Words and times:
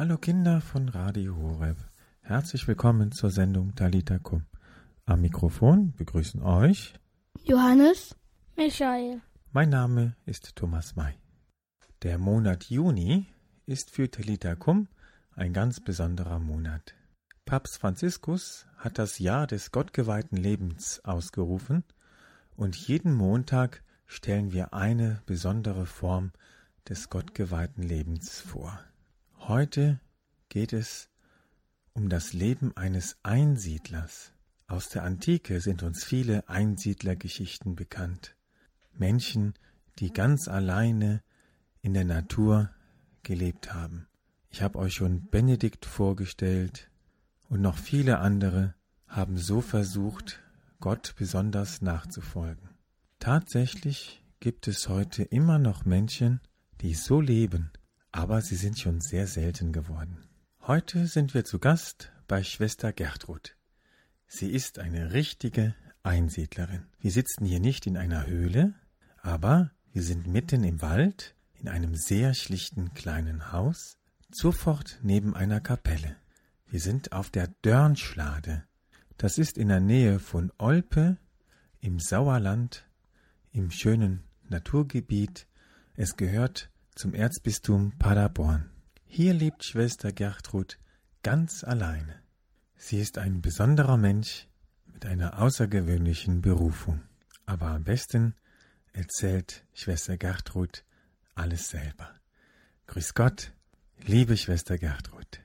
Hallo 0.00 0.16
Kinder 0.16 0.62
von 0.62 0.88
Radio 0.88 1.36
Horeb. 1.36 1.76
Herzlich 2.22 2.66
willkommen 2.66 3.12
zur 3.12 3.30
Sendung 3.30 3.74
Talita 3.74 4.18
Kum. 4.18 4.46
Am 5.04 5.20
Mikrofon 5.20 5.92
begrüßen 5.92 6.42
euch 6.42 6.94
Johannes, 7.44 8.16
Michael. 8.56 9.20
Mein 9.52 9.68
Name 9.68 10.16
ist 10.24 10.56
Thomas 10.56 10.96
May. 10.96 11.12
Der 12.02 12.16
Monat 12.16 12.70
Juni 12.70 13.26
ist 13.66 13.90
für 13.90 14.10
Talita 14.10 14.54
Kum 14.54 14.88
ein 15.34 15.52
ganz 15.52 15.80
besonderer 15.80 16.38
Monat. 16.38 16.94
Papst 17.44 17.76
Franziskus 17.76 18.64
hat 18.78 18.98
das 18.98 19.18
Jahr 19.18 19.46
des 19.46 19.70
gottgeweihten 19.70 20.38
Lebens 20.38 21.04
ausgerufen 21.04 21.84
und 22.56 22.74
jeden 22.74 23.12
Montag 23.12 23.82
stellen 24.06 24.50
wir 24.50 24.72
eine 24.72 25.20
besondere 25.26 25.84
Form 25.84 26.32
des 26.88 27.10
gottgeweihten 27.10 27.82
Lebens 27.82 28.40
vor. 28.40 28.80
Heute 29.50 29.98
geht 30.48 30.72
es 30.72 31.08
um 31.92 32.08
das 32.08 32.32
Leben 32.32 32.76
eines 32.76 33.16
Einsiedlers. 33.24 34.32
Aus 34.68 34.90
der 34.90 35.02
Antike 35.02 35.60
sind 35.60 35.82
uns 35.82 36.04
viele 36.04 36.48
Einsiedlergeschichten 36.48 37.74
bekannt. 37.74 38.36
Menschen, 38.92 39.54
die 39.98 40.12
ganz 40.12 40.46
alleine 40.46 41.24
in 41.82 41.94
der 41.94 42.04
Natur 42.04 42.70
gelebt 43.24 43.74
haben. 43.74 44.06
Ich 44.50 44.62
habe 44.62 44.78
euch 44.78 44.94
schon 44.94 45.26
Benedikt 45.30 45.84
vorgestellt 45.84 46.88
und 47.48 47.60
noch 47.60 47.76
viele 47.76 48.20
andere 48.20 48.76
haben 49.08 49.36
so 49.36 49.60
versucht, 49.60 50.40
Gott 50.78 51.16
besonders 51.18 51.82
nachzufolgen. 51.82 52.68
Tatsächlich 53.18 54.24
gibt 54.38 54.68
es 54.68 54.88
heute 54.88 55.24
immer 55.24 55.58
noch 55.58 55.84
Menschen, 55.84 56.40
die 56.82 56.94
so 56.94 57.20
leben, 57.20 57.72
aber 58.12 58.42
sie 58.42 58.56
sind 58.56 58.78
schon 58.78 59.00
sehr 59.00 59.26
selten 59.26 59.72
geworden. 59.72 60.18
Heute 60.66 61.06
sind 61.06 61.34
wir 61.34 61.44
zu 61.44 61.58
Gast 61.58 62.12
bei 62.28 62.42
Schwester 62.42 62.92
Gertrud. 62.92 63.56
Sie 64.26 64.50
ist 64.50 64.78
eine 64.78 65.12
richtige 65.12 65.74
Einsiedlerin. 66.02 66.86
Wir 66.98 67.10
sitzen 67.10 67.44
hier 67.44 67.60
nicht 67.60 67.86
in 67.86 67.96
einer 67.96 68.26
Höhle, 68.26 68.74
aber 69.22 69.70
wir 69.92 70.02
sind 70.02 70.26
mitten 70.26 70.64
im 70.64 70.82
Wald 70.82 71.34
in 71.54 71.68
einem 71.68 71.94
sehr 71.94 72.34
schlichten 72.34 72.94
kleinen 72.94 73.52
Haus, 73.52 73.98
sofort 74.30 74.98
neben 75.02 75.34
einer 75.34 75.60
Kapelle. 75.60 76.16
Wir 76.66 76.80
sind 76.80 77.12
auf 77.12 77.30
der 77.30 77.48
Dörnschlade. 77.62 78.64
Das 79.18 79.36
ist 79.36 79.58
in 79.58 79.68
der 79.68 79.80
Nähe 79.80 80.18
von 80.18 80.52
Olpe 80.58 81.18
im 81.80 81.98
Sauerland, 81.98 82.86
im 83.52 83.70
schönen 83.70 84.22
Naturgebiet. 84.48 85.46
Es 85.96 86.16
gehört 86.16 86.70
zum 87.00 87.14
Erzbistum 87.14 87.92
Paderborn. 87.98 88.68
Hier 89.06 89.32
lebt 89.32 89.64
Schwester 89.64 90.12
Gertrud 90.12 90.76
ganz 91.22 91.64
alleine. 91.64 92.16
Sie 92.76 93.00
ist 93.00 93.16
ein 93.16 93.40
besonderer 93.40 93.96
Mensch 93.96 94.48
mit 94.92 95.06
einer 95.06 95.40
außergewöhnlichen 95.40 96.42
Berufung. 96.42 97.00
Aber 97.46 97.68
am 97.68 97.84
besten 97.84 98.34
erzählt 98.92 99.64
Schwester 99.72 100.18
Gertrud 100.18 100.84
alles 101.34 101.70
selber. 101.70 102.10
Grüß 102.88 103.14
Gott, 103.14 103.54
liebe 104.04 104.36
Schwester 104.36 104.76
Gertrud. 104.76 105.40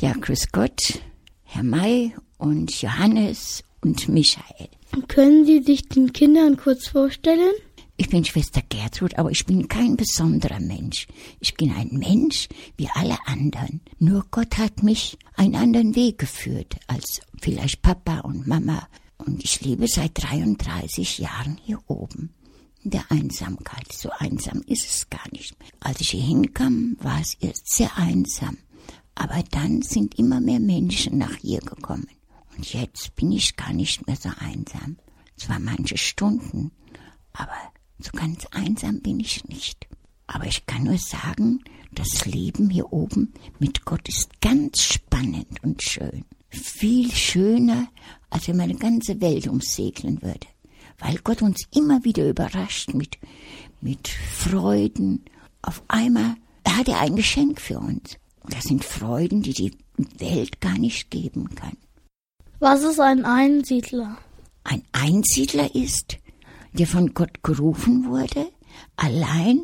Ja, 0.00 0.14
grüß 0.14 0.50
Gott, 0.50 1.02
Herr 1.42 1.62
May 1.62 2.14
und 2.38 2.80
Johannes 2.80 3.62
und 3.82 4.08
Michael. 4.08 4.70
Können 5.08 5.44
Sie 5.44 5.62
sich 5.62 5.90
den 5.90 6.14
Kindern 6.14 6.56
kurz 6.56 6.88
vorstellen? 6.88 7.52
Ich 8.00 8.10
bin 8.10 8.24
Schwester 8.24 8.62
Gertrud, 8.68 9.18
aber 9.18 9.32
ich 9.32 9.44
bin 9.44 9.66
kein 9.66 9.96
besonderer 9.96 10.60
Mensch. 10.60 11.08
Ich 11.40 11.54
bin 11.54 11.72
ein 11.72 11.88
Mensch 11.90 12.48
wie 12.76 12.88
alle 12.94 13.18
anderen. 13.26 13.80
Nur 13.98 14.24
Gott 14.30 14.56
hat 14.56 14.84
mich 14.84 15.18
einen 15.34 15.56
anderen 15.56 15.96
Weg 15.96 16.18
geführt 16.18 16.76
als 16.86 17.20
vielleicht 17.42 17.82
Papa 17.82 18.20
und 18.20 18.46
Mama. 18.46 18.86
Und 19.16 19.42
ich 19.42 19.60
lebe 19.62 19.88
seit 19.88 20.12
33 20.14 21.18
Jahren 21.18 21.58
hier 21.64 21.80
oben. 21.88 22.32
In 22.84 22.92
der 22.92 23.10
Einsamkeit. 23.10 23.92
So 23.92 24.10
einsam 24.10 24.62
ist 24.66 24.86
es 24.86 25.10
gar 25.10 25.28
nicht 25.32 25.58
mehr. 25.58 25.68
Als 25.80 26.00
ich 26.00 26.10
hier 26.10 26.22
hinkam, 26.22 26.96
war 27.00 27.20
es 27.20 27.34
erst 27.40 27.68
sehr 27.68 27.96
einsam. 27.96 28.58
Aber 29.16 29.42
dann 29.50 29.82
sind 29.82 30.16
immer 30.20 30.40
mehr 30.40 30.60
Menschen 30.60 31.18
nach 31.18 31.34
hier 31.34 31.60
gekommen. 31.60 32.06
Und 32.56 32.72
jetzt 32.72 33.16
bin 33.16 33.32
ich 33.32 33.56
gar 33.56 33.72
nicht 33.72 34.06
mehr 34.06 34.16
so 34.16 34.30
einsam. 34.38 34.98
Zwar 35.36 35.58
manche 35.58 35.98
Stunden, 35.98 36.70
aber 37.32 37.72
so 38.00 38.10
ganz 38.12 38.46
einsam 38.50 39.00
bin 39.00 39.20
ich 39.20 39.44
nicht. 39.46 39.86
Aber 40.26 40.46
ich 40.46 40.66
kann 40.66 40.84
nur 40.84 40.98
sagen, 40.98 41.60
das 41.92 42.26
Leben 42.26 42.70
hier 42.70 42.92
oben 42.92 43.32
mit 43.58 43.84
Gott 43.84 44.08
ist 44.08 44.40
ganz 44.40 44.82
spannend 44.82 45.62
und 45.62 45.82
schön. 45.82 46.24
Viel 46.50 47.10
schöner, 47.12 47.88
als 48.30 48.48
wenn 48.48 48.56
man 48.56 48.70
eine 48.70 48.78
ganze 48.78 49.20
Welt 49.20 49.46
umsegeln 49.48 50.22
würde. 50.22 50.46
Weil 50.98 51.18
Gott 51.18 51.42
uns 51.42 51.66
immer 51.74 52.04
wieder 52.04 52.28
überrascht 52.28 52.92
mit, 52.94 53.18
mit 53.80 54.08
Freuden. 54.08 55.24
Auf 55.62 55.82
einmal 55.88 56.36
hat 56.66 56.88
er 56.88 57.00
ein 57.00 57.16
Geschenk 57.16 57.60
für 57.60 57.78
uns. 57.78 58.16
Und 58.42 58.54
das 58.54 58.64
sind 58.64 58.84
Freuden, 58.84 59.42
die 59.42 59.52
die 59.52 59.72
Welt 60.18 60.60
gar 60.60 60.78
nicht 60.78 61.10
geben 61.10 61.54
kann. 61.54 61.76
Was 62.60 62.82
ist 62.82 63.00
ein 63.00 63.24
Einsiedler? 63.24 64.18
Ein 64.64 64.82
Einsiedler 64.92 65.74
ist, 65.74 66.18
der 66.78 66.86
von 66.86 67.14
Gott 67.14 67.42
gerufen 67.42 68.06
wurde, 68.06 68.50
allein 68.96 69.60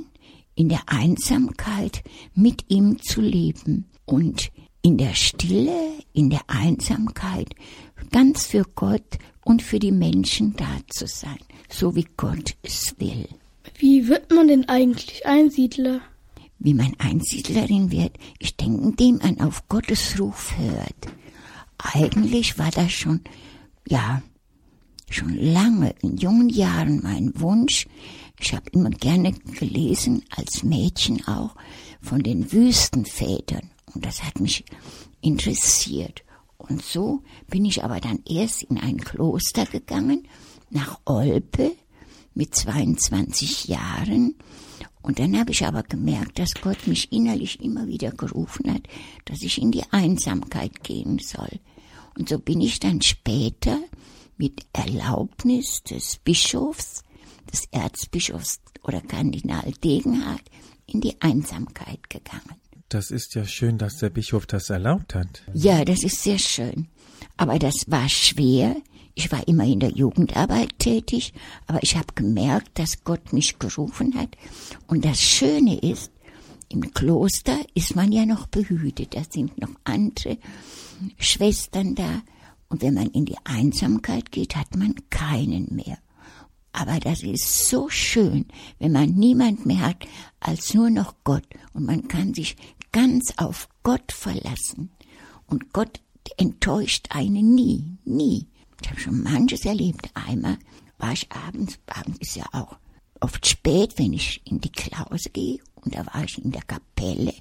in 0.55 0.69
der 0.69 0.83
Einsamkeit 0.87 2.03
mit 2.35 2.65
ihm 2.69 3.01
zu 3.03 3.21
leben 3.21 3.87
und 4.05 4.51
in 4.83 4.99
der 4.99 5.15
Stille, 5.15 5.93
in 6.13 6.31
der 6.31 6.43
Einsamkeit 6.47 7.55
ganz 8.11 8.47
für 8.47 8.65
Gott 8.75 9.19
und 9.45 9.63
für 9.63 9.79
die 9.79 9.93
Menschen 9.93 10.55
da 10.57 10.79
zu 10.89 11.07
sein, 11.07 11.39
so 11.69 11.97
wie 11.97 12.07
Gott 12.17 12.57
es 12.63 12.95
will. 12.99 13.27
Wie 13.79 14.09
wird 14.09 14.31
man 14.31 14.49
denn 14.49 14.69
eigentlich 14.69 15.27
Einsiedler? 15.27 16.01
Wie 16.59 16.75
man 16.75 16.95
Einsiedlerin 16.99 17.91
wird, 17.91 18.17
ich 18.39 18.57
denke, 18.57 18.83
indem 18.83 19.19
man 19.19 19.41
auf 19.41 19.69
Gottes 19.69 20.19
Ruf 20.21 20.55
hört. 20.59 21.15
Eigentlich 21.79 22.59
war 22.59 22.71
das 22.71 22.93
schon, 22.93 23.21
ja, 23.89 24.23
schon 25.15 25.37
lange 25.37 25.95
in 26.03 26.17
jungen 26.17 26.49
Jahren 26.49 27.01
mein 27.03 27.33
Wunsch. 27.41 27.87
Ich 28.41 28.53
habe 28.53 28.69
immer 28.73 28.91
gerne 28.91 29.33
gelesen, 29.33 30.25
als 30.31 30.63
Mädchen 30.63 31.27
auch, 31.27 31.55
von 32.01 32.23
den 32.23 32.53
Wüstenvätern. 32.53 33.71
Und 33.95 34.05
das 34.05 34.23
hat 34.23 34.41
mich 34.41 34.65
interessiert. 35.21 36.25
Und 36.59 36.83
so 36.83 37.23
bin 37.49 37.65
ich 37.65 37.85
aber 37.85 38.01
dann 38.01 38.21
erst 38.29 38.65
in 38.65 38.79
ein 38.79 38.99
Kloster 38.99 39.67
gegangen, 39.67 40.27
nach 40.71 40.99
Olpe, 41.05 41.73
mit 42.35 42.55
22 42.55 43.69
Jahren. 43.69 44.35
Und 45.03 45.19
dann 45.19 45.39
habe 45.39 45.53
ich 45.53 45.65
aber 45.65 45.83
gemerkt, 45.83 46.39
dass 46.39 46.55
Gott 46.55 46.87
mich 46.87 47.13
innerlich 47.13 47.61
immer 47.61 47.87
wieder 47.87 48.11
gerufen 48.11 48.73
hat, 48.73 48.83
dass 49.27 49.43
ich 49.43 49.61
in 49.61 49.71
die 49.71 49.85
Einsamkeit 49.93 50.83
gehen 50.83 51.21
soll. 51.21 51.61
Und 52.19 52.29
so 52.29 52.39
bin 52.39 52.61
ich 52.61 52.81
dann 52.81 53.03
später 53.03 53.79
mit 54.37 54.67
Erlaubnis 54.72 55.83
des 55.83 56.19
Bischofs, 56.19 57.03
des 57.53 57.67
Erzbischofs 57.71 58.61
oder 58.83 59.00
Kardinal 59.00 59.72
Degenhardt 59.83 60.43
in 60.87 61.00
die 61.00 61.21
Einsamkeit 61.21 62.11
gegangen. 62.11 62.56
Das 62.89 63.11
ist 63.11 63.34
ja 63.34 63.45
schön, 63.45 63.78
dass 63.78 63.99
der 63.99 64.11
Bischof 64.11 64.47
das 64.47 64.71
erlaubt 64.71 65.15
hat. 65.15 65.43
Ja, 65.53 65.84
das 65.84 66.05
ist 66.05 66.22
sehr 66.22 66.39
schön. 66.39 66.89
Aber 67.37 67.59
das 67.59 67.87
war 67.89 68.09
schwer. 68.09 68.77
Ich 69.15 69.31
war 69.33 69.47
immer 69.49 69.65
in 69.65 69.81
der 69.81 69.91
Jugendarbeit 69.91 70.78
tätig, 70.78 71.33
aber 71.66 71.83
ich 71.83 71.97
habe 71.97 72.09
gemerkt, 72.15 72.78
dass 72.78 73.05
Gott 73.05 73.33
mich 73.33 73.59
gerufen 73.59 74.15
hat. 74.16 74.37
Und 74.87 75.05
das 75.05 75.21
Schöne 75.21 75.78
ist, 75.78 76.11
im 76.69 76.93
Kloster 76.93 77.59
ist 77.75 77.95
man 77.95 78.11
ja 78.11 78.27
noch 78.27 78.47
behütet. 78.47 79.15
Da 79.15 79.22
sind 79.28 79.59
noch 79.60 79.71
andere 79.84 80.39
Schwestern 81.19 81.95
da. 81.95 82.22
Und 82.74 82.82
wenn 82.82 82.94
man 82.94 83.06
in 83.10 83.24
die 83.24 83.38
Einsamkeit 83.44 84.32
geht, 84.32 84.56
hat 84.56 84.74
man 84.74 84.97
keinen 85.09 85.76
mehr. 85.76 85.97
Aber 86.72 86.98
das 86.98 87.22
ist 87.22 87.68
so 87.68 87.88
schön, 87.88 88.47
wenn 88.80 88.91
man 88.91 89.15
niemand 89.15 89.65
mehr 89.65 89.78
hat 89.78 90.09
als 90.41 90.74
nur 90.74 90.91
noch 90.91 91.15
Gott. 91.22 91.47
Und 91.72 91.86
man 91.86 92.09
kann 92.09 92.34
sich 92.34 92.56
ganz 92.91 93.32
auf 93.36 93.68
Gott 93.84 94.10
verlassen. 94.10 94.91
Und 95.47 95.72
Gott 95.72 96.00
enttäuscht 96.36 97.06
einen 97.10 97.54
nie, 97.54 97.97
nie. 98.04 98.48
Ich 98.82 98.91
habe 98.91 98.98
schon 98.98 99.22
manches 99.22 99.65
erlebt. 99.65 100.10
Einmal 100.15 100.59
war 100.98 101.12
ich 101.12 101.30
abends, 101.30 101.78
abends 101.86 102.18
ist 102.22 102.34
ja 102.34 102.47
auch 102.50 102.76
oft 103.21 103.47
spät, 103.47 103.92
wenn 103.98 104.15
ich 104.15 104.42
in 104.47 104.60
die 104.60 104.72
Klause 104.72 105.30
gehe. 105.30 105.60
Und 105.76 105.94
da 105.94 106.04
war 106.06 106.24
ich 106.24 106.44
in 106.44 106.50
der 106.50 106.62
Kapelle 106.62 107.34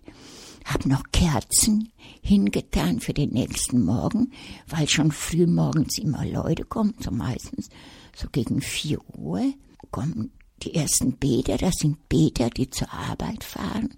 hab 0.65 0.85
noch 0.85 1.03
Kerzen 1.11 1.91
hingetan 2.21 2.99
für 2.99 3.13
den 3.13 3.31
nächsten 3.31 3.83
Morgen, 3.83 4.31
weil 4.67 4.87
schon 4.89 5.11
früh 5.11 5.47
morgens 5.47 5.97
immer 5.97 6.25
Leute 6.25 6.63
kommen, 6.63 6.95
so 6.99 7.11
meistens 7.11 7.69
so 8.15 8.27
gegen 8.31 8.61
vier 8.61 8.99
Uhr 9.17 9.53
kommen 9.91 10.31
die 10.63 10.75
ersten 10.75 11.13
Beter, 11.17 11.57
das 11.57 11.75
sind 11.75 12.07
Beter, 12.09 12.49
die 12.49 12.69
zur 12.69 12.91
Arbeit 12.93 13.43
fahren 13.43 13.89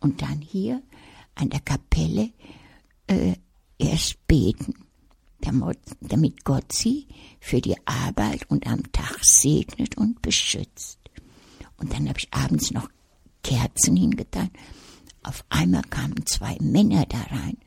und 0.00 0.22
dann 0.22 0.40
hier 0.40 0.82
an 1.34 1.50
der 1.50 1.60
Kapelle 1.60 2.30
äh, 3.06 3.34
erst 3.78 4.26
beten, 4.26 4.74
damit 5.40 6.44
Gott 6.44 6.72
sie 6.72 7.06
für 7.40 7.60
die 7.60 7.76
Arbeit 7.86 8.50
und 8.50 8.66
am 8.66 8.90
Tag 8.92 9.18
segnet 9.22 9.96
und 9.96 10.20
beschützt. 10.20 10.98
Und 11.76 11.92
dann 11.92 12.08
habe 12.08 12.18
ich 12.18 12.32
abends 12.32 12.72
noch 12.72 12.88
Kerzen 13.44 13.96
hingetan. 13.96 14.50
Auf 15.28 15.44
einmal 15.50 15.82
kamen 15.82 16.24
zwei 16.24 16.56
Männer 16.58 17.04
da 17.04 17.18
rein, 17.18 17.58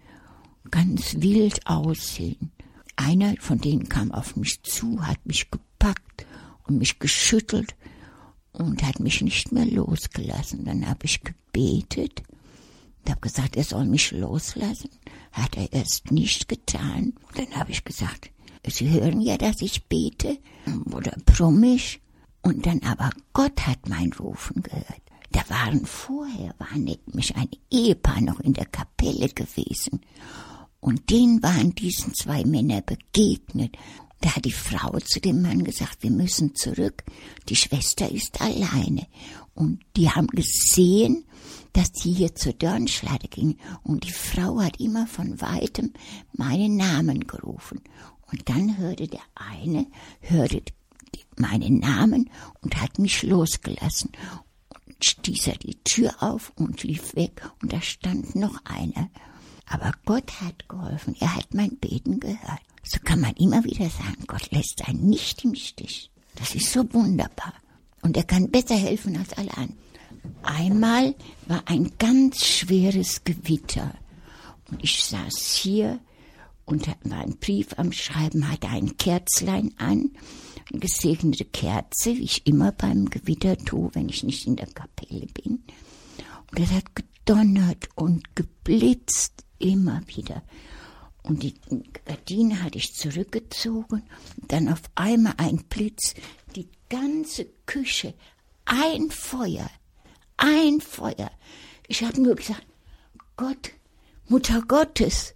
ganz 0.72 1.18
wild 1.19 1.68
aussehen. 1.68 2.52
Einer 2.96 3.36
von 3.40 3.60
denen 3.60 3.88
kam 3.88 4.12
auf 4.12 4.36
mich 4.36 4.63
zu, 4.63 5.06
hat 5.06 5.24
mich 5.28 5.52
gepackt 5.52 6.25
und 6.63 6.80
mich 6.80 6.98
geschüttelt 6.98 7.75
und 8.52 8.81
hat 8.81 9.00
mich 9.00 9.22
nicht 9.22 9.52
mehr 9.52 9.68
losgelassen. 9.68 10.66
Dann 10.66 10.88
habe 10.90 11.06
ich 11.06 11.22
gebetet 11.22 12.24
und 13.04 13.12
habe 13.12 13.22
gesagt, 13.22 13.56
er 13.56 13.64
soll 13.64 13.86
mich 13.86 14.10
loslassen. 14.10 14.90
Hat 15.31 15.56
er 15.56 15.72
erst 15.72 16.10
nicht 16.12 16.48
getan. 16.48 17.14
Dann 17.36 17.52
habe 17.52 17.69
ich 17.69 17.84
gesagt, 17.84 18.31
Sie 18.66 18.90
hören 18.90 19.22
ja, 19.22 19.38
dass 19.38 19.62
ich 19.62 19.86
bete 19.86 20.40
oder 20.92 21.16
brummig. 21.28 22.02
Und 22.42 22.66
dann 22.66 22.81
aber 22.81 23.12
Gott 23.34 23.68
hat 23.68 23.88
mein 23.88 24.12
Rufen 24.14 24.64
gehört. 24.64 25.11
Da 25.31 25.42
waren 25.50 25.86
vorher, 25.86 26.54
war 26.57 26.78
nämlich 26.78 27.36
ein 27.36 27.50
Ehepaar 27.69 28.22
noch 28.22 28.39
in 28.42 28.54
der 28.54 28.66
Kapelle 28.66 29.30
gewesen. 29.30 30.01
Und 30.80 31.10
denen 31.10 31.42
waren 31.44 31.74
diesen 31.75 32.13
zwei 32.13 32.44
Männer 32.44 32.81
begegnet. 32.81 33.78
Da 34.19 34.36
hat 34.36 34.45
die 34.45 34.51
Frau 34.51 34.98
zu 35.00 35.19
dem 35.19 35.42
Mann 35.42 35.63
gesagt, 35.63 36.04
wir 36.04 36.12
müssen 36.12 36.56
zurück. 36.56 37.04
Die 37.50 37.56
Schwester 37.56 38.12
ist 38.12 38.42
alleine. 38.42 39.07
Und 39.54 39.81
die 39.95 40.10
haben 40.10 40.28
gesehen, 40.28 41.25
dass 41.74 41.92
die 41.92 42.13
hier 42.13 42.36
zur 42.36 42.54
Dörnschlade 42.54 43.28
ging. 43.28 43.57
Und 43.83 44.04
die 44.04 44.12
Frau 44.12 44.60
hat 44.62 44.80
immer 44.80 45.07
von 45.07 45.39
weitem 45.39 45.94
meinen 46.33 46.78
Namen 46.78 47.25
gerufen. 47.25 47.81
Und 48.31 48.50
dann 48.50 48.78
hörte 48.78 49.07
der 49.07 49.22
eine, 49.36 49.88
hörte 50.19 50.62
meinen 51.38 51.80
Namen 51.80 52.30
und 52.62 52.81
hat 52.81 53.00
mich 53.00 53.24
losgelassen. 53.24 54.12
Stieß 55.03 55.48
er 55.48 55.57
die 55.57 55.77
Tür 55.83 56.13
auf 56.19 56.51
und 56.56 56.83
lief 56.83 57.15
weg. 57.15 57.50
Und 57.62 57.74
da 57.74 57.81
stand 57.81 58.36
noch 58.36 58.63
einer. 58.65 59.09
Aber 59.65 59.94
Gott 60.06 60.42
hat 60.42 60.68
geholfen. 60.68 61.15
Er 61.19 61.36
hat 61.36 61.53
mein 61.53 61.77
Beten 61.77 62.19
gehört. 62.19 62.62
So 62.83 63.00
kann 63.03 63.21
man 63.21 63.33
immer 63.36 63.63
wieder 63.63 63.89
sagen, 63.89 64.25
Gott 64.27 64.51
lässt 64.51 64.88
einen 64.88 65.09
nicht 65.09 65.44
im 65.44 65.56
Stich. 65.56 66.12
Das 66.36 66.56
ist 66.56 66.71
so 66.71 66.81
wunderbar. 66.94 67.53
Und 68.01 68.18
er 68.18 68.24
kann 68.24 68.50
besser 68.50 68.75
helfen 68.75 69.18
als 69.18 69.33
alle 69.33 69.56
anderen. 69.56 69.77
Einmal 70.44 71.15
war 71.47 71.63
ein 71.65 71.92
ganz 71.97 72.45
schweres 72.45 73.24
Gewitter. 73.24 73.94
Und 74.69 74.83
ich 74.83 75.04
saß 75.04 75.56
hier 75.56 76.00
und 76.65 76.88
war 76.88 77.19
ein 77.19 77.38
Brief 77.38 77.68
am 77.77 77.92
Schreiben, 77.92 78.50
hatte 78.50 78.69
ein 78.69 78.97
Kerzlein 78.97 79.74
an, 79.77 80.12
gesegnete 80.79 81.45
Kerze, 81.45 82.18
wie 82.18 82.23
ich 82.23 82.47
immer 82.47 82.71
beim 82.71 83.09
Gewitter 83.09 83.57
tue, 83.57 83.89
wenn 83.94 84.09
ich 84.09 84.23
nicht 84.23 84.47
in 84.47 84.56
der 84.56 84.68
Kapelle 84.68 85.27
bin. 85.27 85.63
Und 86.51 86.59
es 86.59 86.71
hat 86.71 86.95
gedonnert 86.95 87.89
und 87.95 88.35
geblitzt 88.35 89.44
immer 89.59 90.01
wieder. 90.07 90.44
Und 91.23 91.44
die 91.44 91.53
Gardine 92.06 92.63
hatte 92.63 92.77
ich 92.77 92.95
zurückgezogen. 92.95 94.03
Dann 94.47 94.69
auf 94.69 94.81
einmal 94.95 95.33
ein 95.38 95.57
Blitz, 95.69 96.15
die 96.56 96.68
ganze 96.89 97.45
Küche, 97.65 98.13
ein 98.65 99.12
Feuer, 99.12 99.69
ein 100.38 100.81
Feuer. 100.81 101.31
Ich 101.88 102.03
habe 102.03 102.21
nur 102.21 102.35
gesagt, 102.35 102.65
Gott, 103.38 103.71
Mutter 104.27 104.62
Gottes. 104.68 105.35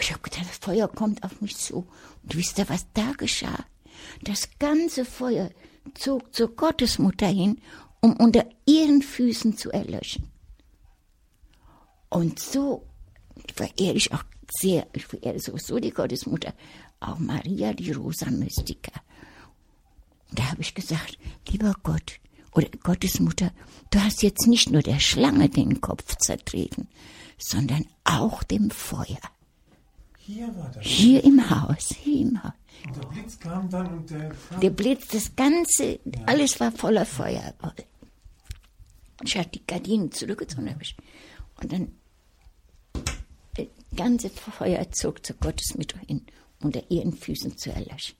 Ich 0.00 0.12
habe 0.12 0.22
gedacht, 0.22 0.46
das 0.48 0.58
Feuer 0.58 0.88
kommt 0.88 1.24
auf 1.24 1.40
mich 1.40 1.56
zu. 1.56 1.86
Und 2.22 2.36
wisst 2.36 2.58
ihr, 2.58 2.68
was 2.68 2.86
da 2.94 3.12
geschah? 3.16 3.64
Das 4.22 4.48
ganze 4.58 5.04
Feuer 5.04 5.50
zog 5.94 6.34
zur 6.34 6.54
Gottesmutter 6.54 7.28
hin, 7.28 7.60
um 8.00 8.16
unter 8.16 8.46
ihren 8.66 9.02
Füßen 9.02 9.56
zu 9.56 9.70
erlöschen. 9.70 10.30
Und 12.08 12.40
so 12.40 12.86
verehre 13.54 13.94
ich 13.94 14.12
auch 14.12 14.24
sehr, 14.50 14.86
ich 14.92 15.06
verehre 15.06 15.38
sowieso 15.38 15.78
die 15.78 15.92
Gottesmutter, 15.92 16.54
auch 16.98 17.18
Maria, 17.18 17.72
die 17.72 17.92
Rosa 17.92 18.30
Mystica. 18.30 18.92
Und 20.28 20.38
da 20.38 20.50
habe 20.50 20.60
ich 20.60 20.74
gesagt, 20.74 21.18
lieber 21.48 21.74
Gott 21.82 22.20
oder 22.52 22.68
Gottesmutter, 22.82 23.52
du 23.90 24.00
hast 24.00 24.22
jetzt 24.22 24.46
nicht 24.46 24.70
nur 24.70 24.82
der 24.82 24.98
Schlange 24.98 25.48
den 25.48 25.80
Kopf 25.80 26.16
zertreten, 26.16 26.88
sondern 27.38 27.86
auch 28.04 28.42
dem 28.42 28.70
Feuer. 28.70 29.20
Hier 30.18 30.54
war 30.56 30.70
das. 30.74 30.84
Hier 30.84 31.24
im 31.24 31.48
Haus, 31.48 31.94
hier 32.02 32.20
im 32.20 32.42
Haus. 32.42 32.52
Blitz 33.30 33.38
kam 33.38 33.70
dann 33.70 33.86
und 33.98 34.10
der. 34.10 34.32
Der 34.60 34.70
Blitz, 34.70 35.08
das 35.08 35.36
Ganze, 35.36 36.00
ja. 36.04 36.24
alles 36.26 36.58
war 36.60 36.72
voller 36.72 37.06
Feuer. 37.06 37.54
Ich 39.22 39.36
hatte 39.36 39.50
die 39.50 39.66
Gardinen 39.66 40.10
zurückgezogen. 40.10 40.74
Und 41.62 41.72
dann 41.72 41.92
das 43.56 43.66
ganze 43.94 44.30
Feuer 44.30 44.90
zog 44.92 45.24
zur 45.24 45.36
Gottesmutter 45.36 45.98
hin, 46.06 46.24
unter 46.60 46.82
ihren 46.90 47.12
Füßen 47.12 47.56
zu 47.56 47.70
erlöschen. 47.70 48.16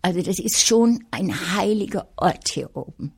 Also 0.00 0.22
das 0.22 0.38
ist 0.38 0.64
schon 0.64 1.04
ein 1.10 1.54
heiliger 1.56 2.08
Ort 2.16 2.48
hier 2.48 2.74
oben. 2.74 3.12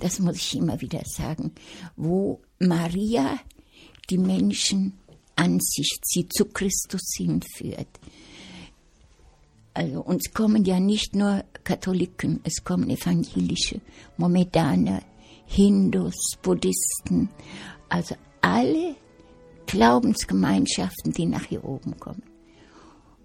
Das 0.00 0.18
muss 0.18 0.36
ich 0.36 0.56
immer 0.56 0.80
wieder 0.80 1.02
sagen, 1.04 1.52
wo 1.96 2.42
Maria 2.58 3.40
die 4.10 4.18
Menschen 4.18 4.98
an 5.34 5.58
sich, 5.60 5.98
sie 6.04 6.28
zu 6.28 6.44
Christus 6.44 7.14
hinführt. 7.16 7.88
Also 9.78 10.00
uns 10.00 10.34
kommen 10.34 10.64
ja 10.64 10.80
nicht 10.80 11.14
nur 11.14 11.44
Katholiken, 11.62 12.40
es 12.42 12.64
kommen 12.64 12.90
evangelische, 12.90 13.80
Mohammedaner, 14.16 15.02
Hindus, 15.46 16.16
Buddhisten, 16.42 17.28
also 17.88 18.16
alle 18.40 18.96
Glaubensgemeinschaften, 19.66 21.12
die 21.12 21.26
nach 21.26 21.44
hier 21.44 21.64
oben 21.64 21.96
kommen. 22.00 22.24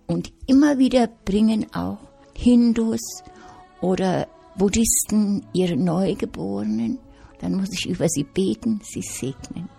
Und 0.05 0.31
immer 0.45 0.77
wieder 0.77 1.07
bringen 1.07 1.73
auch 1.73 1.97
Hindus 2.35 3.01
oder 3.81 4.27
Buddhisten 4.55 5.47
ihre 5.53 5.75
Neugeborenen, 5.75 6.99
dann 7.39 7.55
muss 7.55 7.69
ich 7.73 7.87
über 7.87 8.07
sie 8.07 8.25
beten, 8.25 8.79
sie 8.83 9.01
segnen. 9.01 9.69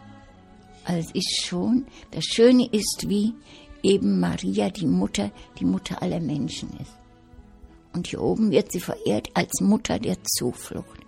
Also 0.84 1.08
es 1.08 1.14
ist 1.14 1.46
schon, 1.46 1.86
das 2.10 2.24
Schöne 2.24 2.66
ist, 2.66 3.04
wie 3.06 3.32
eben 3.84 4.18
Maria, 4.18 4.70
die 4.70 4.86
Mutter, 4.86 5.30
die 5.58 5.64
Mutter 5.64 6.02
aller 6.02 6.20
Menschen 6.20 6.70
ist. 6.80 6.98
Und 7.92 8.08
hier 8.08 8.20
oben 8.20 8.50
wird 8.50 8.72
sie 8.72 8.80
verehrt 8.80 9.28
als 9.34 9.60
Mutter 9.60 9.98
der 9.98 10.16
Zuflucht. 10.24 11.04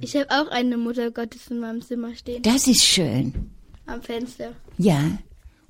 Ich 0.00 0.16
habe 0.16 0.30
auch 0.30 0.48
eine 0.48 0.78
Mutter 0.78 1.10
Gottes 1.10 1.48
in 1.50 1.58
meinem 1.58 1.82
Zimmer 1.82 2.14
stehen. 2.14 2.42
Das 2.42 2.66
ist 2.66 2.82
schön. 2.82 3.50
Am 3.84 4.00
Fenster. 4.00 4.54
Ja. 4.78 5.18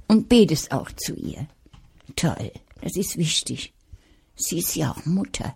Und 0.06 0.28
betest 0.28 0.70
auch 0.70 0.90
zu 0.92 1.14
ihr. 1.14 1.48
Toll. 2.18 2.50
Das 2.80 2.96
ist 2.96 3.16
wichtig. 3.16 3.72
Sie 4.34 4.58
ist 4.58 4.74
ja 4.74 4.90
auch 4.90 5.06
Mutter. 5.06 5.54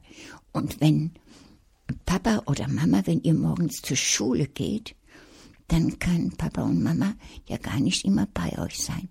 Und 0.52 0.81
wenn 0.81 1.11
Papa 2.07 2.45
oder 2.47 2.69
Mama, 2.69 3.02
wenn 3.04 3.21
ihr 3.23 3.35
morgens 3.35 3.83
zur 3.83 3.97
Schule 3.97 4.47
geht, 4.47 4.95
dann 5.66 5.99
kann 5.99 6.31
Papa 6.38 6.62
und 6.62 6.81
Mama 6.81 7.14
ja 7.49 7.57
gar 7.57 7.81
nicht 7.81 8.04
immer 8.04 8.28
bei 8.33 8.57
euch 8.61 8.78
sein. 8.78 9.09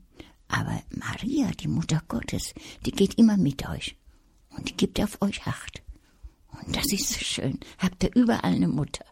Aber 0.48 0.82
Maria, 0.92 1.52
die 1.60 1.68
Mutter 1.68 2.02
Gottes, 2.08 2.54
die 2.86 2.92
geht 2.92 3.16
immer 3.16 3.36
mit 3.36 3.68
euch. 3.68 3.98
Und 4.56 4.70
die 4.70 4.78
gibt 4.78 5.02
auf 5.02 5.22
euch 5.22 5.46
Acht. 5.46 5.84
Und 6.52 6.74
das 6.74 6.86
ist 6.94 7.10
so 7.10 7.20
schön. 7.20 7.60
Habt 7.80 8.02
ihr 8.06 8.16
überall 8.16 8.54
eine 8.54 8.70
Mutter. 8.70 9.04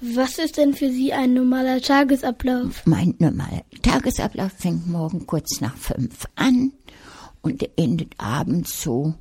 Was 0.00 0.38
ist 0.38 0.56
denn 0.56 0.72
für 0.72 0.90
Sie 0.90 1.12
ein 1.12 1.34
normaler 1.34 1.80
Tagesablauf? 1.80 2.86
Mein 2.86 3.16
normaler 3.18 3.64
Tagesablauf 3.82 4.52
fängt 4.52 4.86
morgen 4.86 5.26
kurz 5.26 5.60
nach 5.60 5.76
fünf 5.76 6.26
an 6.36 6.72
und 7.42 7.68
endet 7.78 8.14
abends 8.18 8.82
so, 8.82 9.14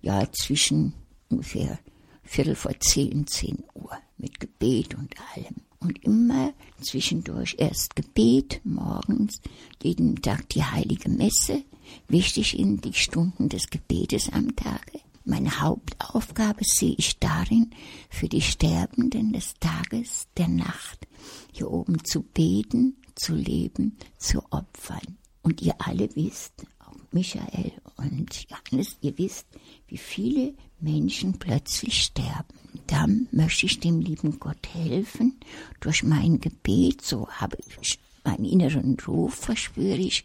ja, 0.00 0.30
zwischen 0.32 0.94
ungefähr 1.28 1.78
Viertel 2.22 2.54
vor 2.54 2.72
zehn, 2.80 3.26
zehn 3.26 3.62
Uhr 3.74 3.96
mit 4.16 4.40
Gebet 4.40 4.94
und 4.94 5.14
allem. 5.34 5.56
Und 5.80 6.02
immer 6.04 6.52
zwischendurch 6.80 7.56
erst 7.58 7.96
Gebet, 7.96 8.60
morgens, 8.64 9.40
jeden 9.82 10.22
Tag 10.22 10.48
die 10.50 10.62
heilige 10.62 11.08
Messe. 11.08 11.64
Wichtig 12.08 12.58
in 12.58 12.80
die 12.80 12.92
Stunden 12.92 13.48
des 13.48 13.68
Gebetes 13.68 14.30
am 14.32 14.54
Tage. 14.54 15.00
Meine 15.24 15.60
Hauptaufgabe 15.60 16.64
sehe 16.64 16.94
ich 16.96 17.18
darin, 17.18 17.70
für 18.08 18.28
die 18.28 18.40
Sterbenden 18.40 19.32
des 19.32 19.54
Tages, 19.60 20.26
der 20.36 20.48
Nacht, 20.48 21.06
hier 21.52 21.70
oben 21.70 22.04
zu 22.04 22.22
beten, 22.22 22.96
zu 23.14 23.34
leben, 23.34 23.98
zu 24.18 24.42
opfern. 24.50 25.18
Und 25.42 25.60
ihr 25.62 25.74
alle 25.78 26.08
wisst, 26.14 26.64
Michael 27.12 27.72
und 27.96 28.46
Johannes, 28.48 28.96
ihr 29.00 29.16
wisst, 29.18 29.46
wie 29.86 29.98
viele 29.98 30.54
Menschen 30.80 31.38
plötzlich 31.38 32.02
sterben. 32.02 32.54
Dann 32.86 33.28
möchte 33.30 33.66
ich 33.66 33.80
dem 33.80 34.00
lieben 34.00 34.40
Gott 34.40 34.66
helfen. 34.72 35.38
Durch 35.80 36.02
mein 36.02 36.40
Gebet, 36.40 37.02
so 37.02 37.28
habe 37.28 37.58
ich 37.80 37.98
meinen 38.24 38.44
inneren 38.44 38.96
Ruf, 39.06 39.34
verspüre 39.34 39.96
ich, 39.96 40.24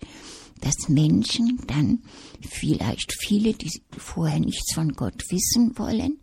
dass 0.61 0.89
Menschen 0.89 1.61
dann 1.67 2.03
vielleicht 2.41 3.13
viele, 3.13 3.53
die 3.53 3.71
vorher 3.97 4.39
nichts 4.39 4.73
von 4.73 4.93
Gott 4.93 5.23
wissen 5.29 5.77
wollen, 5.77 6.19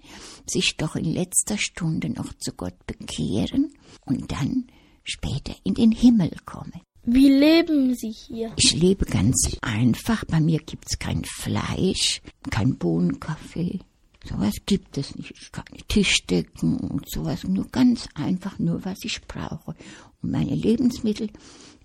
sich 0.47 0.77
doch 0.77 0.97
in 0.97 1.05
letzter 1.05 1.59
Stunde 1.59 2.11
noch 2.11 2.33
zu 2.35 2.53
Gott 2.53 2.75
bekehren 2.87 3.73
und 4.05 4.33
dann 4.33 4.67
später 5.05 5.55
in 5.63 5.75
den 5.75 5.93
Himmel 5.93 6.31
kommen. 6.45 6.81
Wie 7.07 7.29
leben 7.29 7.95
Sie 7.95 8.11
hier? 8.11 8.53
Ich 8.57 8.75
lebe 8.75 9.05
ganz 9.05 9.59
einfach. 9.61 10.25
Bei 10.25 10.41
mir 10.41 10.59
gibt's 10.61 10.99
kein 10.99 11.23
Fleisch, 11.25 12.23
kein 12.51 12.77
Bohnenkaffee. 12.77 13.81
Sowas 14.25 14.55
gibt 14.65 14.97
es 14.97 15.15
nicht. 15.15 15.53
Keine 15.53 15.83
Tischdecken 15.87 16.79
und 16.79 17.11
sowas. 17.11 17.45
Nur 17.45 17.69
ganz 17.69 18.09
einfach, 18.15 18.59
nur 18.59 18.85
was 18.87 19.05
ich 19.05 19.21
brauche. 19.27 19.75
Und 20.23 20.31
meine 20.31 20.55
Lebensmittel, 20.55 21.29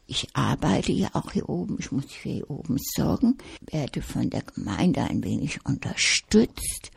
ich 0.07 0.27
arbeite 0.33 0.93
ja 0.93 1.09
auch 1.13 1.31
hier 1.33 1.49
oben, 1.49 1.77
ich 1.79 1.91
muss 1.91 2.05
hier 2.09 2.49
oben 2.49 2.77
sorgen, 2.95 3.37
werde 3.69 4.01
von 4.01 4.29
der 4.29 4.41
Gemeinde 4.41 5.03
ein 5.03 5.23
wenig 5.23 5.65
unterstützt, 5.65 6.91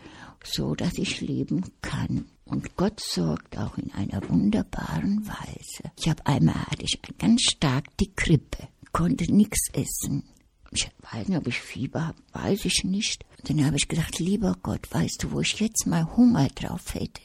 so 0.44 0.74
dass 0.76 0.96
ich 0.96 1.20
leben 1.20 1.64
kann. 1.82 2.26
Und 2.52 2.76
Gott 2.76 3.00
sorgt 3.00 3.56
auch 3.56 3.78
in 3.78 3.90
einer 3.92 4.20
wunderbaren 4.28 5.26
Weise. 5.26 5.90
Ich 5.98 6.06
habe 6.10 6.26
einmal 6.26 6.54
hatte 6.54 6.82
ich 6.82 7.00
ganz 7.16 7.40
stark 7.44 7.86
die 7.96 8.14
Grippe, 8.14 8.68
konnte 8.92 9.24
nichts 9.32 9.70
essen. 9.72 10.24
Ich 10.70 10.90
weiß 11.10 11.28
nicht, 11.28 11.38
ob 11.38 11.46
ich 11.46 11.58
Fieber 11.58 12.08
habe, 12.08 12.18
weiß 12.34 12.66
ich 12.66 12.84
nicht. 12.84 13.24
Und 13.38 13.48
dann 13.48 13.64
habe 13.64 13.76
ich 13.76 13.88
gedacht, 13.88 14.18
lieber 14.18 14.54
Gott, 14.62 14.86
weißt 14.92 15.22
du, 15.22 15.32
wo 15.32 15.40
ich 15.40 15.60
jetzt 15.60 15.86
mal 15.86 16.14
Hunger 16.14 16.48
drauf 16.48 16.92
hätte, 16.92 17.22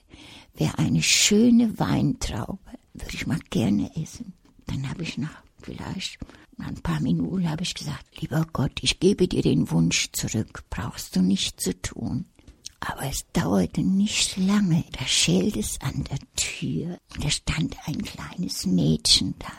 wäre 0.53 0.79
eine 0.79 1.03
schöne 1.03 1.77
Weintraube. 1.77 2.59
Würde 2.93 3.13
ich 3.13 3.27
mal 3.27 3.39
gerne 3.49 3.91
essen. 4.01 4.31
Dann 4.65 4.89
habe 4.89 5.03
ich 5.03 5.17
nach 5.17 5.43
vielleicht 5.61 6.19
nach 6.55 6.67
ein 6.67 6.81
paar 6.81 7.01
Minuten 7.01 7.49
habe 7.49 7.63
ich 7.63 7.73
gesagt, 7.73 8.21
lieber 8.21 8.47
Gott, 8.53 8.79
ich 8.81 9.01
gebe 9.01 9.27
dir 9.27 9.41
den 9.41 9.69
Wunsch 9.71 10.09
zurück, 10.13 10.63
brauchst 10.69 11.17
du 11.17 11.21
nicht 11.21 11.59
zu 11.59 11.79
tun. 11.81 12.27
Aber 12.79 13.03
es 13.03 13.25
dauerte 13.33 13.81
nicht 13.81 14.37
lange, 14.37 14.83
da 14.91 15.05
schellte 15.05 15.59
es 15.59 15.79
an 15.81 16.03
der 16.03 16.19
Tür, 16.35 16.99
und 17.15 17.23
da 17.23 17.29
stand 17.29 17.75
ein 17.85 18.01
kleines 18.03 18.65
Mädchen 18.65 19.35
da, 19.39 19.51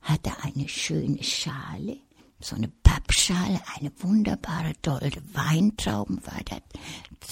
hatte 0.00 0.32
eine 0.42 0.68
schöne 0.68 1.22
Schale, 1.22 1.98
so 2.40 2.56
eine 2.56 2.68
Pappschale, 2.68 3.60
eine 3.76 3.92
wunderbare 3.98 4.72
dolde 4.82 5.22
Weintrauben 5.32 6.24
war 6.26 6.40
da 6.44 6.58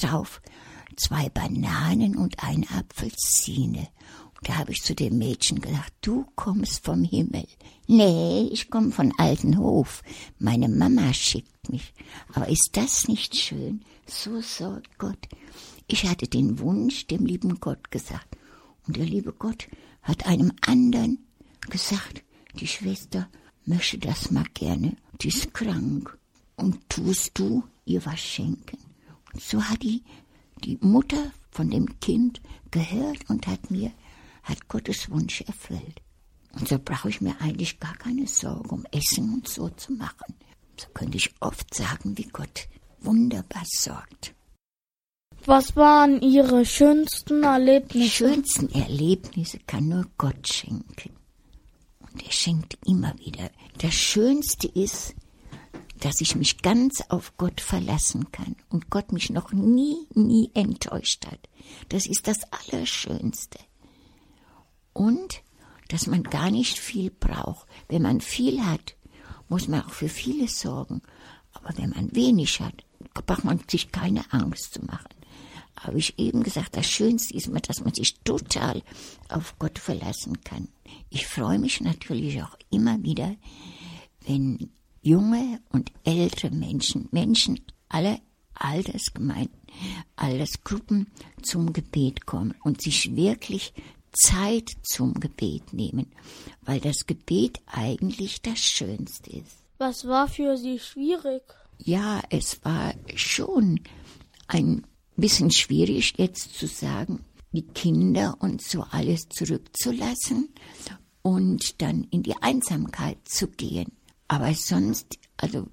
drauf, 0.01 0.41
zwei 0.97 1.29
Bananen 1.29 2.17
und 2.17 2.43
eine 2.43 2.69
Apfelsine. 2.71 3.89
Da 4.45 4.57
habe 4.57 4.73
ich 4.73 4.83
zu 4.83 4.95
dem 4.95 5.19
Mädchen 5.19 5.61
gedacht, 5.61 5.93
du 6.01 6.27
kommst 6.35 6.85
vom 6.85 7.05
Himmel. 7.05 7.47
Nee, 7.87 8.49
ich 8.51 8.71
komme 8.71 8.91
von 8.91 9.13
Altenhof. 9.19 10.03
Meine 10.39 10.69
Mama 10.69 11.13
schickt 11.15 11.71
mich. 11.71 11.95
Aber 12.33 12.49
ist 12.49 12.71
das 12.73 13.07
nicht 13.07 13.37
schön? 13.37 13.85
So 14.07 14.41
sorgt 14.41 14.99
Gott. 14.99 15.29
Ich 15.87 16.07
hatte 16.07 16.27
den 16.27 16.59
Wunsch 16.59 17.07
dem 17.07 17.25
lieben 17.25 17.61
Gott 17.61 17.91
gesagt. 17.91 18.37
Und 18.87 18.97
der 18.97 19.05
liebe 19.05 19.33
Gott 19.33 19.69
hat 20.03 20.27
einem 20.27 20.53
anderen 20.63 21.19
gesagt, 21.71 22.25
die 22.59 22.67
Schwester 22.67 23.29
möchte 23.65 23.99
das 23.99 24.31
mal 24.31 24.47
gerne. 24.55 24.97
Die 25.21 25.29
ist 25.29 25.55
krank. 25.55 26.19
Und 26.57 26.89
tust 26.89 27.39
du 27.39 27.63
ihr 27.85 28.05
was 28.05 28.21
schenken? 28.21 28.79
Und 29.33 29.43
so 29.43 29.63
hat 29.63 29.83
die, 29.83 30.03
die 30.65 30.79
Mutter 30.81 31.33
von 31.51 31.71
dem 31.71 32.01
Kind 32.01 32.41
gehört 32.71 33.29
und 33.29 33.47
hat 33.47 33.71
mir, 33.71 33.93
hat 34.43 34.69
Gottes 34.69 35.11
Wunsch 35.11 35.43
erfüllt. 35.43 36.03
Und 36.53 36.69
so 36.69 36.79
brauche 36.79 37.09
ich 37.09 37.21
mir 37.21 37.41
eigentlich 37.41 37.81
gar 37.81 37.95
keine 37.97 38.27
Sorge 38.27 38.69
um 38.69 38.85
Essen 38.93 39.33
und 39.35 39.49
so 39.49 39.69
zu 39.71 39.93
machen. 39.93 40.35
So 40.77 40.89
könnte 40.93 41.17
ich 41.17 41.35
oft 41.41 41.75
sagen, 41.75 42.17
wie 42.19 42.29
Gott 42.29 42.69
wunderbar 43.01 43.63
sorgt. 43.67 44.35
Was 45.45 45.75
waren 45.75 46.21
Ihre 46.21 46.65
schönsten 46.65 47.43
Erlebnisse? 47.43 48.05
Die 48.05 48.11
schönsten 48.11 48.69
Erlebnisse 48.71 49.59
kann 49.67 49.89
nur 49.89 50.07
Gott 50.17 50.47
schenken. 50.47 51.17
Und 52.01 52.25
er 52.25 52.31
schenkt 52.31 52.79
immer 52.87 53.19
wieder. 53.19 53.51
Das 53.79 53.95
Schönste 53.95 54.69
ist, 54.69 55.15
dass 55.99 56.21
ich 56.21 56.37
mich 56.37 56.63
ganz 56.63 57.03
auf 57.09 57.37
Gott 57.37 57.61
verlassen 57.61 58.31
kann 58.31 58.57
und 58.71 58.91
Gott 58.91 59.13
mich 59.13 59.31
noch 59.31 59.53
nie, 59.53 60.07
nie 60.15 60.51
enttäuscht 60.55 61.27
hat. 61.27 61.49
Das 61.89 62.07
ist 62.07 62.27
das 62.27 62.39
Allerschönste. 62.53 63.59
Und 64.93 65.43
dass 65.89 66.07
man 66.07 66.23
gar 66.23 66.51
nicht 66.51 66.79
viel 66.79 67.11
braucht. 67.11 67.67
Wenn 67.89 68.03
man 68.03 68.21
viel 68.21 68.65
hat, 68.65 68.97
muss 69.49 69.69
man 69.69 69.83
auch 69.83 69.91
für 69.91 70.09
vieles 70.09 70.61
sorgen. 70.61 71.03
Aber 71.53 71.77
wenn 71.77 71.91
man 71.91 72.15
wenig 72.15 72.61
hat, 72.61 72.85
braucht 73.27 73.45
man 73.45 73.61
sich 73.69 73.93
keine 73.93 74.25
Angst 74.33 74.75
zu 74.75 74.85
machen. 74.85 75.09
Habe 75.77 75.99
ich 75.99 76.19
eben 76.19 76.43
gesagt, 76.43 76.77
das 76.77 76.87
Schönste 76.87 77.35
ist 77.35 77.51
dass 77.69 77.85
man 77.85 77.93
sich 77.93 78.15
total 78.21 78.83
auf 79.29 79.59
Gott 79.59 79.79
verlassen 79.79 80.41
kann. 80.43 80.69
Ich 81.11 81.27
freue 81.27 81.59
mich 81.59 81.81
natürlich 81.81 82.43
auch 82.43 82.57
immer 82.71 83.03
wieder, 83.03 83.35
wenn 84.27 84.71
junge 85.03 85.61
und 85.71 85.93
ältere 86.05 86.51
Menschen, 86.51 87.09
Menschen 87.11 87.61
aller 87.89 88.19
Altersgemeinden, 88.55 89.59
Altersgruppen 90.17 91.09
zum 91.43 91.73
Gebet 91.73 92.27
kommen 92.27 92.55
und 92.63 92.81
sich 92.81 93.17
wirklich 93.17 93.75
Zeit 94.13 94.71
zum 94.83 95.15
Gebet 95.15 95.73
nehmen, 95.73 96.13
weil 96.63 96.81
das 96.81 97.07
Gebet 97.07 97.61
eigentlich 97.67 98.43
das 98.43 98.59
Schönste 98.59 99.31
ist. 99.31 99.63
Was 99.79 100.07
war 100.07 100.29
für 100.29 100.57
Sie 100.57 100.79
schwierig? 100.79 101.43
Ja, 101.79 102.23
es 102.31 102.65
war 102.65 102.95
schon 103.17 103.81
ein 104.47 104.87
bisschen 105.17 105.51
schwierig 105.51 106.15
jetzt 106.19 106.55
zu 106.55 106.67
sagen, 106.67 107.25
die 107.53 107.67
Kinder 107.67 108.37
und 108.41 108.63
so 108.63 108.85
alles 108.91 109.29
zurückzulassen 109.29 110.49
und 111.23 111.81
dann 111.83 112.05
in 112.11 112.23
die 112.23 112.37
Einsamkeit 112.41 113.19
zu 113.25 113.49
gehen. 113.49 113.93
Aber 114.29 114.55
sonst, 114.55 115.19
also 115.37 115.67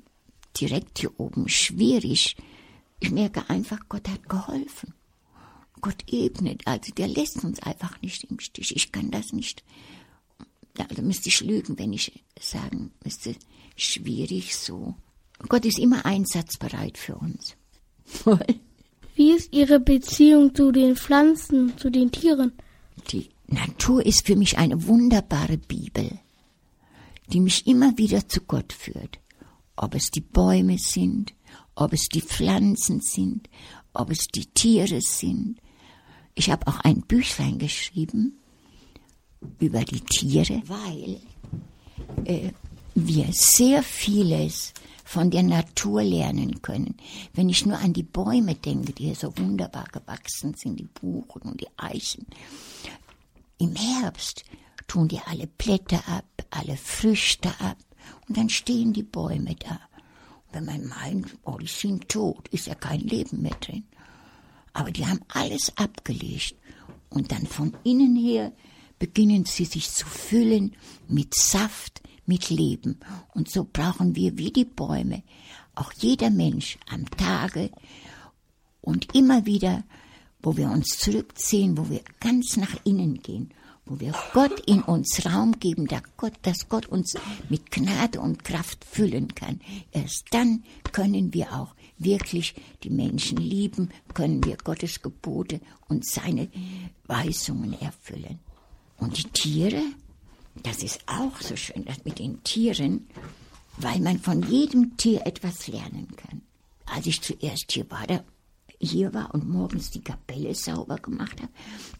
direkt 0.59 0.99
hier 0.99 1.17
oben 1.19 1.47
schwierig. 1.47 2.35
Ich 2.99 3.11
merke 3.11 3.49
einfach, 3.49 3.79
Gott 3.87 4.07
hat 4.09 4.27
geholfen. 4.27 4.93
Gott 5.81 6.03
ebnet, 6.07 6.61
also 6.65 6.91
der 6.93 7.07
lässt 7.07 7.43
uns 7.43 7.59
einfach 7.61 8.01
nicht 8.01 8.23
im 8.25 8.39
Stich. 8.39 8.75
Ich 8.75 8.91
kann 8.91 9.11
das 9.11 9.33
nicht. 9.33 9.63
Also 10.77 11.01
müsste 11.01 11.29
ich 11.29 11.41
lügen, 11.41 11.77
wenn 11.77 11.93
ich 11.93 12.23
sagen 12.39 12.91
müsste, 13.03 13.35
schwierig 13.75 14.55
so. 14.55 14.95
Gott 15.47 15.65
ist 15.65 15.79
immer 15.79 16.05
einsatzbereit 16.05 16.97
für 16.97 17.15
uns. 17.15 17.55
Wie 19.15 19.31
ist 19.31 19.53
Ihre 19.53 19.79
Beziehung 19.79 20.55
zu 20.55 20.71
den 20.71 20.95
Pflanzen, 20.95 21.77
zu 21.77 21.89
den 21.89 22.11
Tieren? 22.11 22.53
Die 23.11 23.29
Natur 23.47 24.05
ist 24.05 24.25
für 24.25 24.35
mich 24.35 24.57
eine 24.57 24.87
wunderbare 24.87 25.57
Bibel, 25.57 26.19
die 27.27 27.39
mich 27.39 27.67
immer 27.67 27.97
wieder 27.97 28.27
zu 28.27 28.41
Gott 28.41 28.73
führt. 28.73 29.19
Ob 29.75 29.95
es 29.95 30.11
die 30.11 30.21
Bäume 30.21 30.77
sind, 30.77 31.33
ob 31.75 31.93
es 31.93 32.09
die 32.09 32.21
Pflanzen 32.21 33.01
sind, 33.01 33.49
ob 33.93 34.11
es 34.11 34.27
die 34.27 34.45
Tiere 34.45 35.01
sind, 35.01 35.59
ich 36.39 36.49
habe 36.49 36.67
auch 36.67 36.79
ein 36.79 37.01
Büchlein 37.01 37.59
geschrieben 37.59 38.39
über 39.59 39.83
die 39.83 39.99
Tiere, 39.99 40.61
weil 40.65 41.19
äh, 42.23 42.51
wir 42.95 43.27
sehr 43.31 43.83
vieles 43.83 44.73
von 45.03 45.31
der 45.31 45.43
Natur 45.43 46.01
lernen 46.01 46.61
können. 46.61 46.95
Wenn 47.33 47.49
ich 47.49 47.65
nur 47.65 47.77
an 47.77 47.91
die 47.91 48.03
Bäume 48.03 48.55
denke, 48.55 48.93
die 48.93 49.05
hier 49.05 49.15
so 49.15 49.37
wunderbar 49.37 49.87
gewachsen 49.91 50.53
sind, 50.53 50.79
die 50.79 50.87
Buchen 50.87 51.41
und 51.41 51.59
die 51.59 51.67
Eichen. 51.77 52.25
Im 53.57 53.75
Herbst 53.75 54.45
tun 54.87 55.09
die 55.09 55.19
alle 55.19 55.47
Blätter 55.47 56.07
ab, 56.07 56.25
alle 56.51 56.77
Früchte 56.77 57.49
ab 57.59 57.77
und 58.27 58.37
dann 58.37 58.49
stehen 58.49 58.93
die 58.93 59.03
Bäume 59.03 59.55
da. 59.55 59.79
Und 60.47 60.53
wenn 60.53 60.65
man 60.65 60.87
meint, 60.87 61.37
oh, 61.43 61.57
die 61.57 61.67
sind 61.67 62.07
tot, 62.07 62.47
ist 62.49 62.67
ja 62.67 62.75
kein 62.75 63.01
Leben 63.01 63.41
mehr 63.41 63.57
drin. 63.59 63.83
Aber 64.73 64.91
die 64.91 65.05
haben 65.05 65.21
alles 65.29 65.71
abgelegt. 65.77 66.55
Und 67.09 67.31
dann 67.31 67.47
von 67.47 67.75
innen 67.83 68.15
her 68.15 68.51
beginnen 68.99 69.45
sie 69.45 69.65
sich 69.65 69.89
zu 69.89 70.05
füllen 70.05 70.75
mit 71.07 71.33
Saft, 71.33 72.01
mit 72.25 72.49
Leben. 72.49 72.99
Und 73.33 73.49
so 73.49 73.67
brauchen 73.71 74.15
wir 74.15 74.37
wie 74.37 74.51
die 74.51 74.65
Bäume, 74.65 75.23
auch 75.73 75.91
jeder 75.93 76.29
Mensch 76.29 76.77
am 76.89 77.09
Tage 77.09 77.71
und 78.81 79.15
immer 79.15 79.45
wieder, 79.45 79.83
wo 80.41 80.55
wir 80.55 80.69
uns 80.69 80.97
zurückziehen, 80.97 81.77
wo 81.77 81.89
wir 81.89 82.01
ganz 82.19 82.57
nach 82.57 82.75
innen 82.85 83.21
gehen, 83.21 83.53
wo 83.85 83.99
wir 83.99 84.13
Gott 84.33 84.59
in 84.67 84.81
uns 84.83 85.25
Raum 85.25 85.59
geben, 85.59 85.87
dass 85.87 86.03
Gott, 86.15 86.33
dass 86.43 86.69
Gott 86.69 86.85
uns 86.85 87.15
mit 87.49 87.71
Gnade 87.71 88.21
und 88.21 88.43
Kraft 88.43 88.85
füllen 88.85 89.33
kann. 89.33 89.59
Erst 89.91 90.27
dann 90.31 90.63
können 90.91 91.33
wir 91.33 91.53
auch 91.53 91.73
wirklich 91.99 92.55
die 92.83 92.89
Menschen 92.89 93.37
lieben, 93.37 93.89
können 94.13 94.43
wir 94.43 94.57
Gottes 94.57 95.01
Gebote 95.01 95.61
und 95.87 96.05
seine 96.05 96.49
Weisungen 97.05 97.79
erfüllen. 97.79 98.39
Und 98.97 99.17
die 99.17 99.29
Tiere, 99.29 99.81
das 100.63 100.83
ist 100.83 101.01
auch 101.07 101.39
so 101.41 101.55
schön, 101.55 101.85
das 101.85 102.03
mit 102.05 102.19
den 102.19 102.43
Tieren, 102.43 103.07
weil 103.77 103.99
man 103.99 104.19
von 104.19 104.43
jedem 104.43 104.97
Tier 104.97 105.25
etwas 105.25 105.67
lernen 105.67 106.07
kann. 106.17 106.41
Als 106.85 107.05
ich 107.05 107.21
zuerst 107.21 107.71
hier 107.71 107.89
war, 107.91 108.07
da 108.07 108.23
hier 108.79 109.13
war 109.13 109.33
und 109.33 109.47
morgens 109.47 109.91
die 109.91 110.01
Kapelle 110.01 110.55
sauber 110.55 110.95
gemacht 110.95 111.41
habe, 111.41 111.51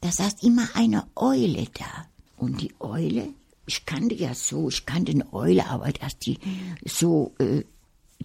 da 0.01 0.11
saß 0.11 0.43
immer 0.43 0.67
eine 0.73 1.05
Eule 1.15 1.67
da. 1.73 2.07
Und 2.37 2.61
die 2.61 2.73
Eule, 2.79 3.33
ich 3.65 3.85
kannte 3.85 4.15
ja 4.15 4.33
so, 4.33 4.69
ich 4.69 4.85
kannte 4.85 5.11
eine 5.11 5.31
Eule, 5.33 5.67
aber 5.67 5.91
dass 5.91 6.17
die 6.17 6.39
so 6.85 7.33
äh, 7.39 7.63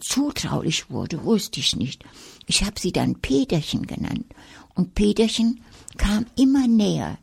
zutraulich 0.00 0.90
wurde, 0.90 1.24
wusste 1.24 1.60
ich 1.60 1.76
nicht. 1.76 2.04
Ich 2.46 2.64
habe 2.64 2.78
sie 2.78 2.92
dann 2.92 3.20
Peterchen 3.20 3.86
genannt. 3.86 4.26
Und 4.74 4.94
Peterchen 4.94 5.60
kam 5.96 6.26
immer 6.36 6.66
näher. 6.66 7.18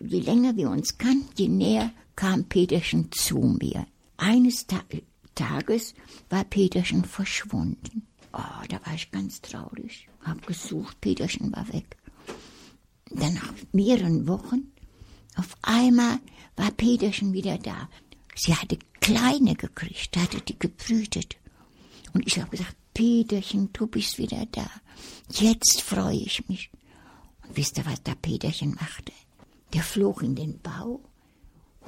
Je 0.00 0.20
länger 0.20 0.56
wir 0.56 0.70
uns 0.70 0.98
kannten, 0.98 1.32
je 1.36 1.48
näher 1.48 1.92
kam 2.16 2.44
Peterchen 2.44 3.10
zu 3.12 3.38
mir. 3.60 3.86
Eines 4.16 4.66
Ta 4.66 4.80
Tages 5.34 5.94
war 6.30 6.44
Peterchen 6.44 7.04
verschwunden. 7.04 8.06
Oh, 8.32 8.64
da 8.68 8.80
war 8.86 8.94
ich 8.94 9.10
ganz 9.10 9.40
traurig. 9.40 10.08
Hab 10.22 10.46
gesucht, 10.46 11.00
Peterchen 11.00 11.52
war 11.52 11.66
weg. 11.72 11.96
Dann 13.10 13.34
nach 13.34 13.52
mehreren 13.72 14.28
Wochen, 14.28 14.72
auf 15.36 15.56
einmal 15.62 16.20
war 16.56 16.70
Peterchen 16.70 17.32
wieder 17.32 17.58
da. 17.58 17.88
Sie 18.36 18.54
hatte 18.54 18.78
kleine 19.00 19.56
gekriegt, 19.56 20.16
hatte 20.16 20.40
die 20.40 20.58
gebrütet. 20.58 21.36
Und 22.14 22.26
ich 22.26 22.40
habe 22.40 22.50
gesagt, 22.50 22.76
Peterchen, 22.94 23.70
du 23.72 23.86
bist 23.86 24.18
wieder 24.18 24.46
da. 24.46 24.70
Jetzt 25.32 25.82
freue 25.82 26.16
ich 26.16 26.48
mich. 26.48 26.70
Und 27.42 27.56
wisst 27.56 27.76
ihr, 27.76 27.86
was 27.86 28.02
der 28.02 28.14
Peterchen 28.14 28.74
machte? 28.76 29.12
Der 29.72 29.82
flog 29.82 30.22
in 30.22 30.36
den 30.36 30.60
Bau, 30.60 31.00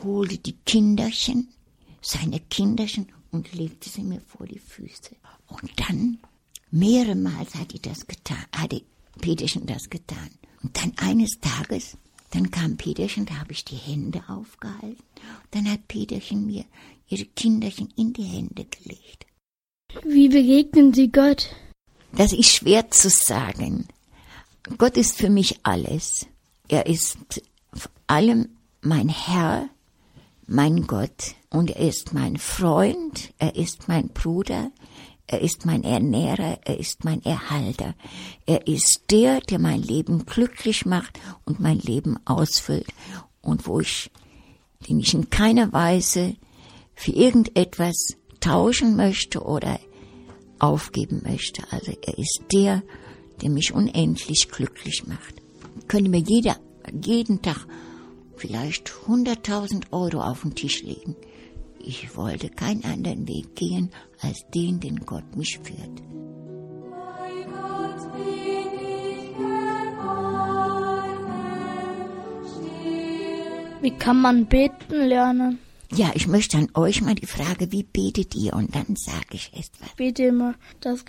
holte 0.02 0.38
die 0.38 0.56
Kinderchen, 0.66 1.48
seine 2.02 2.40
Kinderchen 2.40 3.12
und 3.30 3.52
legte 3.54 3.88
sie 3.88 4.02
mir 4.02 4.20
vor 4.20 4.46
die 4.46 4.58
Füße. 4.58 5.16
Und 5.46 5.70
dann 5.76 6.18
Mehrmals 6.70 7.54
hatte 7.54 7.78
das 7.78 8.06
getan, 8.06 8.44
hatte 8.52 8.82
Peterchen 9.20 9.66
das 9.66 9.88
getan. 9.88 10.30
Und 10.62 10.76
dann 10.76 10.92
eines 10.98 11.38
Tages, 11.40 11.96
dann 12.30 12.50
kam 12.50 12.76
Peterchen, 12.76 13.24
da 13.26 13.38
habe 13.38 13.52
ich 13.52 13.64
die 13.64 13.76
Hände 13.76 14.22
aufgehalten. 14.28 15.02
Dann 15.52 15.70
hat 15.70 15.86
Peterchen 15.86 16.44
mir 16.44 16.64
ihre 17.08 17.26
Kinderchen 17.26 17.88
in 17.96 18.12
die 18.12 18.24
Hände 18.24 18.64
gelegt. 18.64 19.25
Wie 20.04 20.28
begegnen 20.28 20.92
Sie 20.92 21.10
Gott? 21.10 21.48
Das 22.12 22.32
ist 22.32 22.50
schwer 22.50 22.90
zu 22.90 23.10
sagen. 23.10 23.88
Gott 24.78 24.96
ist 24.96 25.16
für 25.16 25.30
mich 25.30 25.60
alles. 25.62 26.26
Er 26.68 26.86
ist 26.86 27.18
vor 27.72 27.92
allem 28.06 28.48
mein 28.80 29.08
Herr, 29.08 29.68
mein 30.46 30.86
Gott. 30.86 31.34
Und 31.50 31.70
er 31.70 31.88
ist 31.88 32.12
mein 32.12 32.36
Freund, 32.36 33.32
er 33.38 33.56
ist 33.56 33.88
mein 33.88 34.08
Bruder, 34.08 34.70
er 35.26 35.40
ist 35.40 35.66
mein 35.66 35.82
Ernährer, 35.84 36.58
er 36.64 36.78
ist 36.78 37.04
mein 37.04 37.24
Erhalter. 37.24 37.94
Er 38.46 38.66
ist 38.66 39.04
der, 39.10 39.40
der 39.40 39.58
mein 39.58 39.82
Leben 39.82 40.26
glücklich 40.26 40.86
macht 40.86 41.18
und 41.44 41.60
mein 41.60 41.78
Leben 41.78 42.18
ausfüllt 42.24 42.88
und 43.40 43.66
wo 43.66 43.80
ich, 43.80 44.10
den 44.88 45.00
ich 45.00 45.14
in 45.14 45.30
keiner 45.30 45.72
Weise 45.72 46.36
für 46.94 47.12
irgendetwas 47.12 48.16
tauschen 48.46 48.94
möchte 48.94 49.40
oder 49.42 49.80
aufgeben 50.60 51.22
möchte. 51.24 51.62
Also 51.70 51.92
er 52.06 52.16
ist 52.16 52.42
der, 52.52 52.82
der 53.42 53.50
mich 53.50 53.74
unendlich 53.74 54.48
glücklich 54.50 55.04
macht. 55.06 55.34
Ich 55.80 55.88
könnte 55.88 56.10
mir 56.10 56.22
jeder, 56.24 56.56
jeden 57.04 57.42
Tag 57.42 57.66
vielleicht 58.36 58.92
100.000 59.08 59.90
Euro 59.90 60.20
auf 60.20 60.42
den 60.42 60.54
Tisch 60.54 60.82
legen. 60.82 61.16
Ich 61.80 62.16
wollte 62.16 62.48
keinen 62.48 62.84
anderen 62.84 63.26
Weg 63.26 63.56
gehen 63.56 63.90
als 64.20 64.44
den, 64.54 64.78
den 64.78 65.00
Gott 65.00 65.36
mich 65.36 65.58
führt. 65.62 66.02
Wie 73.82 73.90
kann 73.90 74.20
man 74.20 74.46
beten 74.46 75.08
lernen? 75.08 75.58
Ja, 75.94 76.10
ich 76.14 76.26
möchte 76.26 76.56
an 76.56 76.68
euch 76.74 77.00
mal 77.00 77.14
die 77.14 77.26
Frage, 77.26 77.70
wie 77.72 77.82
betet 77.82 78.34
ihr? 78.34 78.54
Und 78.54 78.74
dann 78.74 78.96
sage 78.96 79.32
ich 79.32 79.52
etwas. 79.52 79.94
Bete 79.96 80.24
immer, 80.24 80.54
das 80.80 81.04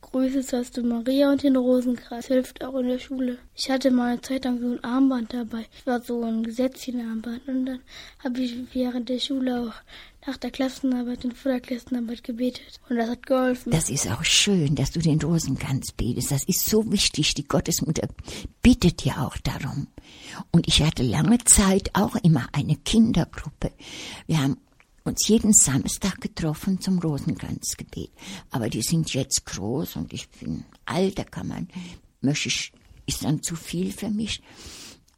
Grüße 0.00 0.56
hast 0.56 0.76
du 0.76 0.82
Maria 0.82 1.30
und 1.30 1.42
den 1.42 1.56
Rosenkreis. 1.56 2.26
Hilft 2.26 2.62
auch 2.64 2.74
in 2.74 2.88
der 2.88 2.98
Schule. 2.98 3.38
Ich 3.54 3.70
hatte 3.70 3.90
mal 3.90 4.12
eine 4.12 4.20
Zeit 4.20 4.44
lang 4.44 4.60
so 4.60 4.72
ein 4.72 4.84
Armband 4.84 5.32
dabei. 5.32 5.66
Ich 5.74 5.86
war 5.86 6.00
so 6.00 6.22
ein 6.22 6.42
Gesetzchenarmband. 6.42 7.48
Und 7.48 7.66
dann 7.66 7.80
habe 8.22 8.40
ich 8.40 8.56
während 8.74 9.08
der 9.08 9.20
Schule 9.20 9.60
auch 9.60 9.74
nach 10.26 10.36
der 10.36 10.50
Klassenarbeit 10.50 11.24
und 11.24 11.36
vor 11.36 11.52
der 11.52 11.60
Klassenarbeit 11.60 12.22
gebetet. 12.22 12.80
Und 12.88 12.96
das 12.96 13.10
hat 13.10 13.26
geholfen. 13.26 13.72
Das 13.72 13.90
ist 13.90 14.08
auch 14.08 14.24
schön, 14.24 14.74
dass 14.74 14.92
du 14.92 15.00
den 15.00 15.20
Rosenkranz 15.20 15.92
betest. 15.92 16.30
Das 16.30 16.44
ist 16.44 16.66
so 16.66 16.90
wichtig. 16.92 17.34
Die 17.34 17.46
Gottesmutter 17.46 18.08
bittet 18.62 19.04
ja 19.04 19.26
auch 19.26 19.36
darum. 19.38 19.88
Und 20.50 20.68
ich 20.68 20.82
hatte 20.82 21.02
lange 21.02 21.38
Zeit 21.38 21.90
auch 21.94 22.14
immer 22.16 22.48
eine 22.52 22.76
Kindergruppe. 22.76 23.72
Wir 24.26 24.40
haben 24.40 24.58
uns 25.04 25.26
jeden 25.26 25.52
Samstag 25.52 26.20
getroffen 26.20 26.80
zum 26.80 27.00
Rosenkranzgebet. 27.00 28.10
Aber 28.50 28.68
die 28.68 28.82
sind 28.82 29.12
jetzt 29.14 29.44
groß 29.46 29.96
und 29.96 30.12
ich 30.12 30.28
bin 30.28 30.64
alt, 30.86 31.18
da 31.18 31.24
kann 31.24 31.48
man, 31.48 31.68
möchte 32.20 32.48
ich, 32.48 32.72
ist 33.06 33.24
dann 33.24 33.42
zu 33.42 33.56
viel 33.56 33.92
für 33.92 34.10
mich. 34.10 34.40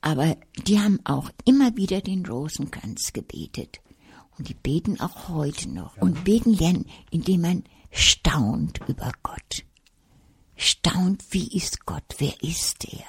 Aber 0.01 0.37
die 0.67 0.81
haben 0.81 1.01
auch 1.05 1.31
immer 1.45 1.77
wieder 1.77 2.01
den 2.01 2.25
Rosenkranz 2.25 3.13
gebetet. 3.13 3.81
Und 4.39 4.49
die 4.49 4.55
beten 4.55 5.01
auch 5.01 5.29
heute 5.29 5.69
noch. 5.69 5.97
Und 5.99 6.25
beten 6.25 6.55
lernen, 6.55 6.87
indem 7.11 7.43
man 7.43 7.65
staunt 7.91 8.81
über 8.89 9.13
Gott. 9.23 9.65
Staunt, 10.57 11.25
wie 11.31 11.57
ist 11.57 11.87
Gott? 11.87 12.05
Wer 12.19 12.43
ist 12.43 12.85
er? 12.93 13.05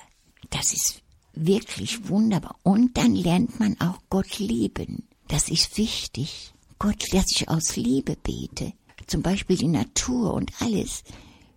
Das 0.50 0.72
ist 0.72 1.02
wirklich 1.34 2.10
wunderbar. 2.10 2.56
Und 2.64 2.98
dann 2.98 3.16
lernt 3.16 3.60
man 3.60 3.80
auch 3.80 4.00
Gott 4.10 4.40
lieben. 4.40 5.08
Das 5.28 5.50
ist 5.50 5.78
wichtig. 5.78 6.54
Gott, 6.78 7.14
dass 7.14 7.32
ich 7.32 7.50
aus 7.50 7.76
Liebe 7.76 8.16
bete. 8.16 8.74
Zum 9.08 9.22
Beispiel 9.22 9.58
die 9.58 9.68
Natur 9.68 10.34
und 10.34 10.52
alles 10.62 11.04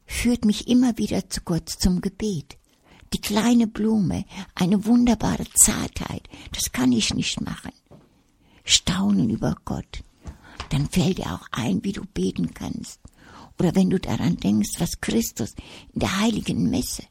führt 0.07 0.45
mich 0.45 0.69
immer 0.69 0.97
wieder 0.99 1.29
zu 1.29 1.41
Gott 1.43 1.69
zum 1.69 2.01
Gebet. 2.01 2.57
Die 3.13 3.21
kleine 3.21 3.67
Blume, 3.67 4.25
eine 4.55 4.85
wunderbare 4.85 5.47
Zartheit, 5.55 6.29
das 6.53 6.73
kann 6.73 6.93
ich 6.93 7.15
nicht 7.15 7.41
machen 7.41 7.73
staunen 8.69 9.31
über 9.31 9.57
Gott. 9.65 10.03
Dann 10.71 10.89
fällt 10.89 11.19
dir 11.19 11.33
auch 11.33 11.47
ein, 11.51 11.83
wie 11.85 11.93
du 11.93 12.05
beten 12.05 12.53
kannst. 12.55 13.01
Oder 13.59 13.75
wenn 13.75 13.91
du 13.91 13.99
daran 13.99 14.37
denkst, 14.37 14.79
was 14.79 15.01
Christus 15.01 15.55
in 15.93 16.01
der 16.01 16.21
heiligen 16.21 16.71
Messe, 16.71 17.05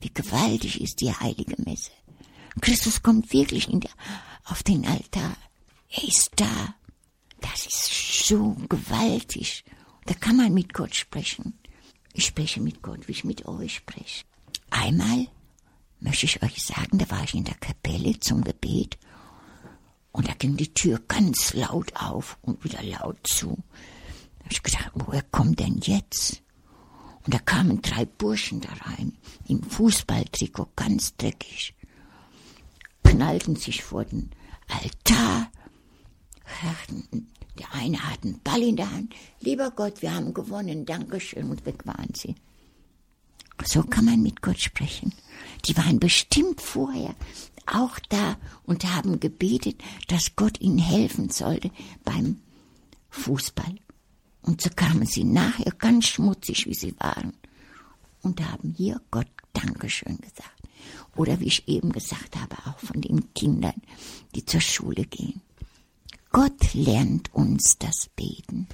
wie 0.00 0.12
gewaltig 0.12 0.80
ist 0.80 1.00
die 1.00 1.12
heilige 1.12 1.56
Messe. 1.62 1.92
Christus 2.60 3.02
kommt 3.02 3.32
wirklich 3.32 3.66
der, 3.66 3.90
auf 4.44 4.62
den 4.62 4.86
Altar. 4.86 5.36
Er 5.90 6.04
ist 6.04 6.30
da. 6.36 6.74
Das 7.40 7.66
ist 7.66 8.26
so 8.26 8.56
gewaltig. 8.68 9.64
Da 10.06 10.14
kann 10.14 10.36
man 10.36 10.52
mit 10.52 10.74
Gott 10.74 10.94
sprechen. 10.94 11.58
Ich 12.12 12.26
spreche 12.26 12.60
mit 12.60 12.82
Gott, 12.82 13.08
wie 13.08 13.12
ich 13.12 13.24
mit 13.24 13.46
euch 13.46 13.76
spreche. 13.76 14.24
Einmal 14.70 15.28
möchte 16.00 16.26
ich 16.26 16.42
euch 16.42 16.62
sagen, 16.62 16.98
da 16.98 17.10
war 17.10 17.24
ich 17.24 17.34
in 17.34 17.44
der 17.44 17.54
Kapelle 17.54 18.18
zum 18.20 18.44
Gebet 18.44 18.98
und 20.14 20.28
da 20.28 20.32
ging 20.34 20.56
die 20.56 20.72
Tür 20.72 21.00
ganz 21.08 21.54
laut 21.54 21.92
auf 21.96 22.38
und 22.42 22.62
wieder 22.62 22.82
laut 22.84 23.18
zu. 23.24 23.58
Da 24.38 24.44
hab 24.44 24.52
ich 24.52 24.62
gedacht, 24.62 24.92
woher 24.94 25.22
kommt 25.22 25.58
denn 25.58 25.78
jetzt? 25.78 26.40
Und 27.24 27.34
da 27.34 27.38
kamen 27.38 27.82
drei 27.82 28.04
Burschen 28.04 28.60
da 28.60 28.68
rein, 28.84 29.18
im 29.48 29.62
Fußballtrikot, 29.62 30.68
ganz 30.76 31.16
dreckig, 31.16 31.74
knallten 33.02 33.56
sich 33.56 33.82
vor 33.82 34.04
den 34.04 34.30
Altar, 34.68 35.50
der 37.58 37.72
eine 37.72 37.98
hat 37.98 38.22
einen 38.22 38.40
Ball 38.40 38.62
in 38.62 38.76
der 38.76 38.92
Hand, 38.92 39.14
lieber 39.40 39.72
Gott, 39.72 40.00
wir 40.00 40.14
haben 40.14 40.32
gewonnen, 40.32 40.86
Dankeschön, 40.86 41.50
und 41.50 41.66
weg 41.66 41.84
waren 41.86 42.14
sie. 42.14 42.36
So 43.64 43.82
kann 43.82 44.04
man 44.04 44.22
mit 44.22 44.42
Gott 44.42 44.60
sprechen. 44.60 45.12
Die 45.64 45.76
waren 45.76 45.98
bestimmt 45.98 46.60
vorher 46.60 47.14
auch 47.66 47.98
da 48.08 48.36
und 48.64 48.84
haben 48.84 49.20
gebetet, 49.20 49.82
dass 50.08 50.36
Gott 50.36 50.60
ihnen 50.60 50.78
helfen 50.78 51.30
sollte 51.30 51.70
beim 52.04 52.40
Fußball. 53.10 53.76
Und 54.42 54.60
so 54.60 54.70
kamen 54.70 55.06
sie 55.06 55.24
nachher 55.24 55.72
ganz 55.72 56.06
schmutzig, 56.06 56.66
wie 56.66 56.74
sie 56.74 56.94
waren, 56.98 57.32
und 58.22 58.40
haben 58.40 58.74
hier 58.76 59.00
Gott 59.10 59.28
Dankeschön 59.52 60.18
gesagt. 60.18 60.50
Oder 61.16 61.40
wie 61.40 61.46
ich 61.46 61.68
eben 61.68 61.92
gesagt 61.92 62.36
habe, 62.36 62.56
auch 62.66 62.78
von 62.78 63.00
den 63.00 63.32
Kindern, 63.34 63.80
die 64.34 64.44
zur 64.44 64.60
Schule 64.60 65.04
gehen. 65.04 65.40
Gott 66.30 66.74
lernt 66.74 67.32
uns 67.32 67.76
das 67.78 68.08
Beten. 68.16 68.66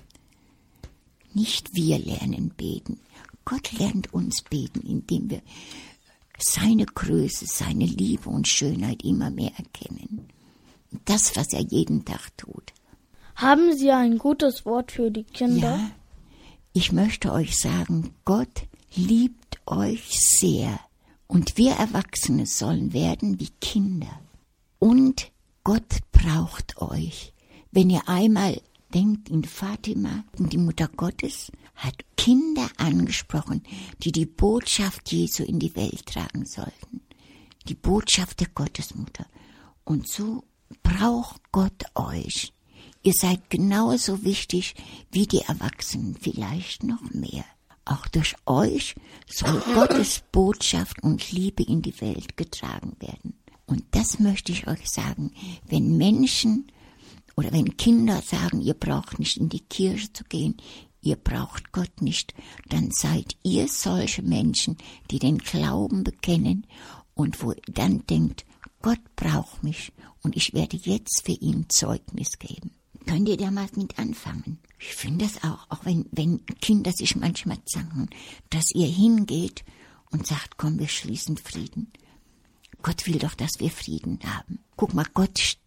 Nicht 1.35 1.75
wir 1.75 1.99
lernen 1.99 2.51
beten. 2.57 2.99
Gott 3.45 3.73
lernt 3.73 4.13
uns 4.13 4.43
beten, 4.43 4.81
indem 4.81 5.31
wir 5.31 5.43
seine 6.43 6.87
Größe, 6.87 7.47
seine 7.47 7.87
Liebe 7.87 8.29
und 8.29 8.49
Schönheit 8.49 9.03
immer 9.03 9.31
mehr 9.31 9.53
erkennen. 9.57 10.29
Das, 11.05 11.37
was 11.37 11.53
er 11.53 11.63
jeden 11.63 12.05
Tag 12.05 12.37
tut. 12.37 12.73
Haben 13.37 13.77
Sie 13.77 13.91
ein 13.91 14.19
gutes 14.19 14.67
Wort 14.67 14.93
für 14.93 15.11
die 15.11 15.25
Kinder? 15.25 15.77
Ja, 15.77 15.91
ich 16.73 16.93
möchte 16.93 17.33
euch 17.33 17.59
sagen, 17.59 18.15
Gott 18.25 18.67
liebt 18.95 19.59
euch 19.67 20.21
sehr. 20.21 20.79
Und 21.27 21.57
wir 21.57 21.73
Erwachsene 21.73 22.47
sollen 22.47 22.93
werden 22.93 23.39
wie 23.41 23.51
Kinder. 23.61 24.21
Und 24.79 25.31
Gott 25.65 26.01
braucht 26.13 26.81
euch. 26.83 27.33
Wenn 27.71 27.89
ihr 27.89 28.09
einmal 28.09 28.61
denkt 28.95 29.29
in 29.29 29.45
Fatima, 29.45 30.25
die 30.39 30.59
Mutter 30.59 30.89
Gottes 30.89 31.51
hat 31.75 31.95
Kinder 32.17 32.69
angesprochen, 32.77 33.63
die 34.03 34.13
die 34.13 34.27
Botschaft 34.27 35.11
Jesu 35.11 35.43
in 35.43 35.59
die 35.59 35.75
Welt 35.77 36.07
tragen 36.07 36.45
sollten. 36.45 37.01
Die 37.69 37.75
Botschaft 37.75 38.41
der 38.41 38.49
Gottesmutter. 38.49 39.27
Und 39.85 40.09
so 40.09 40.45
braucht 40.83 41.41
Gott 41.53 41.85
euch. 41.95 42.53
Ihr 43.03 43.15
seid 43.15 43.49
genauso 43.49 44.25
wichtig 44.25 44.75
wie 45.11 45.27
die 45.27 45.41
Erwachsenen, 45.41 46.17
vielleicht 46.21 46.83
noch 46.83 47.03
mehr. 47.13 47.45
Auch 47.87 48.07
durch 48.09 48.35
euch 48.47 48.95
soll 49.27 49.61
Gottes 49.75 50.23
Botschaft 50.33 51.03
und 51.03 51.33
Liebe 51.33 51.63
in 51.63 51.83
die 51.83 51.99
Welt 52.01 52.37
getragen 52.37 52.97
werden. 53.01 53.35
Und 53.67 53.85
das 53.93 54.19
möchte 54.19 54.53
ich 54.53 54.67
euch 54.67 54.89
sagen, 54.91 55.33
wenn 55.67 55.97
Menschen 55.97 56.71
oder 57.41 57.53
wenn 57.53 57.79
Kinder 57.79 58.21
sagen, 58.21 58.61
ihr 58.61 58.75
braucht 58.75 59.19
nicht 59.19 59.39
in 59.39 59.49
die 59.49 59.61
Kirche 59.61 60.13
zu 60.13 60.25
gehen, 60.25 60.59
ihr 61.01 61.17
braucht 61.17 61.73
Gott 61.73 62.03
nicht, 62.03 62.35
dann 62.69 62.91
seid 62.91 63.35
ihr 63.43 63.67
solche 63.67 64.21
Menschen, 64.21 64.77
die 65.11 65.19
den 65.19 65.39
Glauben 65.39 66.05
bekennen 66.05 66.67
und 67.15 67.43
wo 67.43 67.55
dann 67.67 68.05
denkt, 68.07 68.45
Gott 68.83 69.01
braucht 69.17 69.65
mich 69.65 69.91
und 70.23 70.37
ich 70.37 70.53
werde 70.53 70.77
jetzt 70.77 71.23
für 71.25 71.33
ihn 71.33 71.65
Zeugnis 71.71 72.39
geben. 72.39 72.73
Könnt 73.07 73.27
ihr 73.27 73.39
da 73.39 73.51
mal 73.51 73.69
mit 73.75 73.99
anfangen? 73.99 74.59
Ich 74.79 74.95
finde 74.95 75.25
das 75.25 75.43
auch, 75.43 75.65
auch 75.71 75.87
wenn, 75.87 76.05
wenn 76.13 76.45
Kinder 76.61 76.93
sich 76.93 77.17
manchmal 77.17 77.65
zanken, 77.65 78.11
dass 78.51 78.71
ihr 78.75 78.87
hingeht 78.87 79.65
und 80.11 80.27
sagt, 80.27 80.59
komm, 80.59 80.79
wir 80.79 80.89
schließen 80.89 81.39
Frieden. 81.39 81.91
Gott 82.83 83.07
will 83.07 83.19
doch, 83.19 83.35
dass 83.35 83.61
wir 83.61 83.71
Frieden 83.71 84.19
haben. 84.27 84.59
Guck 84.77 84.93
mal, 84.93 85.07
Gott 85.15 85.59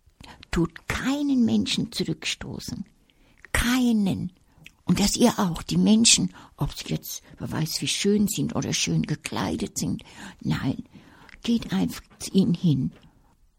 tut 0.54 0.88
keinen 0.88 1.44
Menschen 1.44 1.92
zurückstoßen. 1.92 2.86
Keinen. 3.52 4.32
Und 4.86 5.00
dass 5.00 5.18
ihr 5.18 5.38
auch, 5.40 5.64
die 5.64 5.78
Menschen, 5.78 6.34
ob 6.56 6.74
sie 6.74 6.94
jetzt, 6.94 7.24
wer 7.40 7.52
weiß, 7.52 7.82
wie 7.82 7.88
schön 7.88 8.28
sind 8.28 8.56
oder 8.56 8.72
schön 8.72 9.02
gekleidet 9.02 9.78
sind, 9.78 10.04
nein, 10.42 10.84
geht 11.42 11.74
einfach 11.74 12.04
zu 12.20 12.32
ihnen 12.32 12.54
hin 12.54 12.92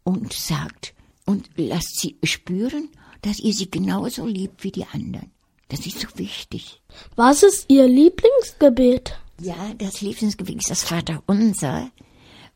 und 0.03 0.33
sagt 0.33 0.95
und 1.25 1.49
lasst 1.55 1.99
sie 1.99 2.17
spüren, 2.23 2.89
dass 3.21 3.39
ihr 3.39 3.53
sie 3.53 3.69
genauso 3.69 4.25
liebt 4.25 4.63
wie 4.63 4.71
die 4.71 4.85
anderen. 4.85 5.31
Das 5.67 5.85
ist 5.85 5.99
so 5.99 6.07
wichtig. 6.15 6.81
Was 7.15 7.41
ist 7.41 7.65
Ihr 7.69 7.87
Lieblingsgebet? 7.87 9.17
Ja, 9.41 9.73
das 9.79 10.01
Lieblingsgebet 10.01 10.57
ist 10.57 10.69
das 10.69 10.83
Vaterunser, 10.83 11.89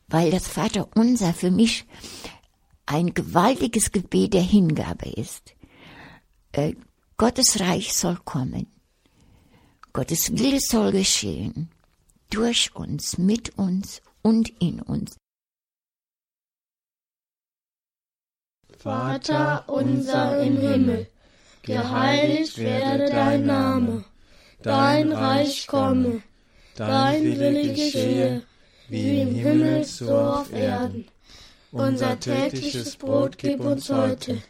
weil 0.06 0.30
das 0.30 0.46
Vaterunser 0.46 1.34
für 1.34 1.50
mich 1.50 1.86
ein 2.90 3.14
gewaltiges 3.14 3.92
Gebet 3.92 4.34
der 4.34 4.42
Hingabe 4.42 5.08
ist. 5.10 5.54
Äh, 6.52 6.74
Gottes 7.16 7.60
Reich 7.60 7.94
soll 7.94 8.16
kommen. 8.24 8.66
Gottes 9.92 10.32
Wille 10.36 10.58
soll 10.60 10.90
geschehen. 10.90 11.70
Durch 12.30 12.74
uns, 12.74 13.16
mit 13.16 13.56
uns 13.58 14.02
und 14.22 14.48
in 14.60 14.82
uns. 14.82 15.16
Vater 18.78 19.68
unser 19.68 20.42
im 20.42 20.56
Himmel, 20.56 21.06
geheiligt 21.62 22.56
werde 22.56 23.10
dein 23.10 23.44
Name, 23.46 24.04
dein 24.62 25.12
Reich 25.12 25.66
komme, 25.66 26.22
dein 26.76 27.22
Wille 27.22 27.74
geschehe, 27.74 28.42
wie 28.88 29.20
im 29.20 29.34
Himmel 29.34 29.84
so 29.84 30.16
auf 30.16 30.52
Erden. 30.52 31.06
Unser 31.72 32.18
tägliches 32.18 32.96
Brot 32.96 33.38
gib 33.38 33.60
uns 33.60 33.90
heute 33.90 34.42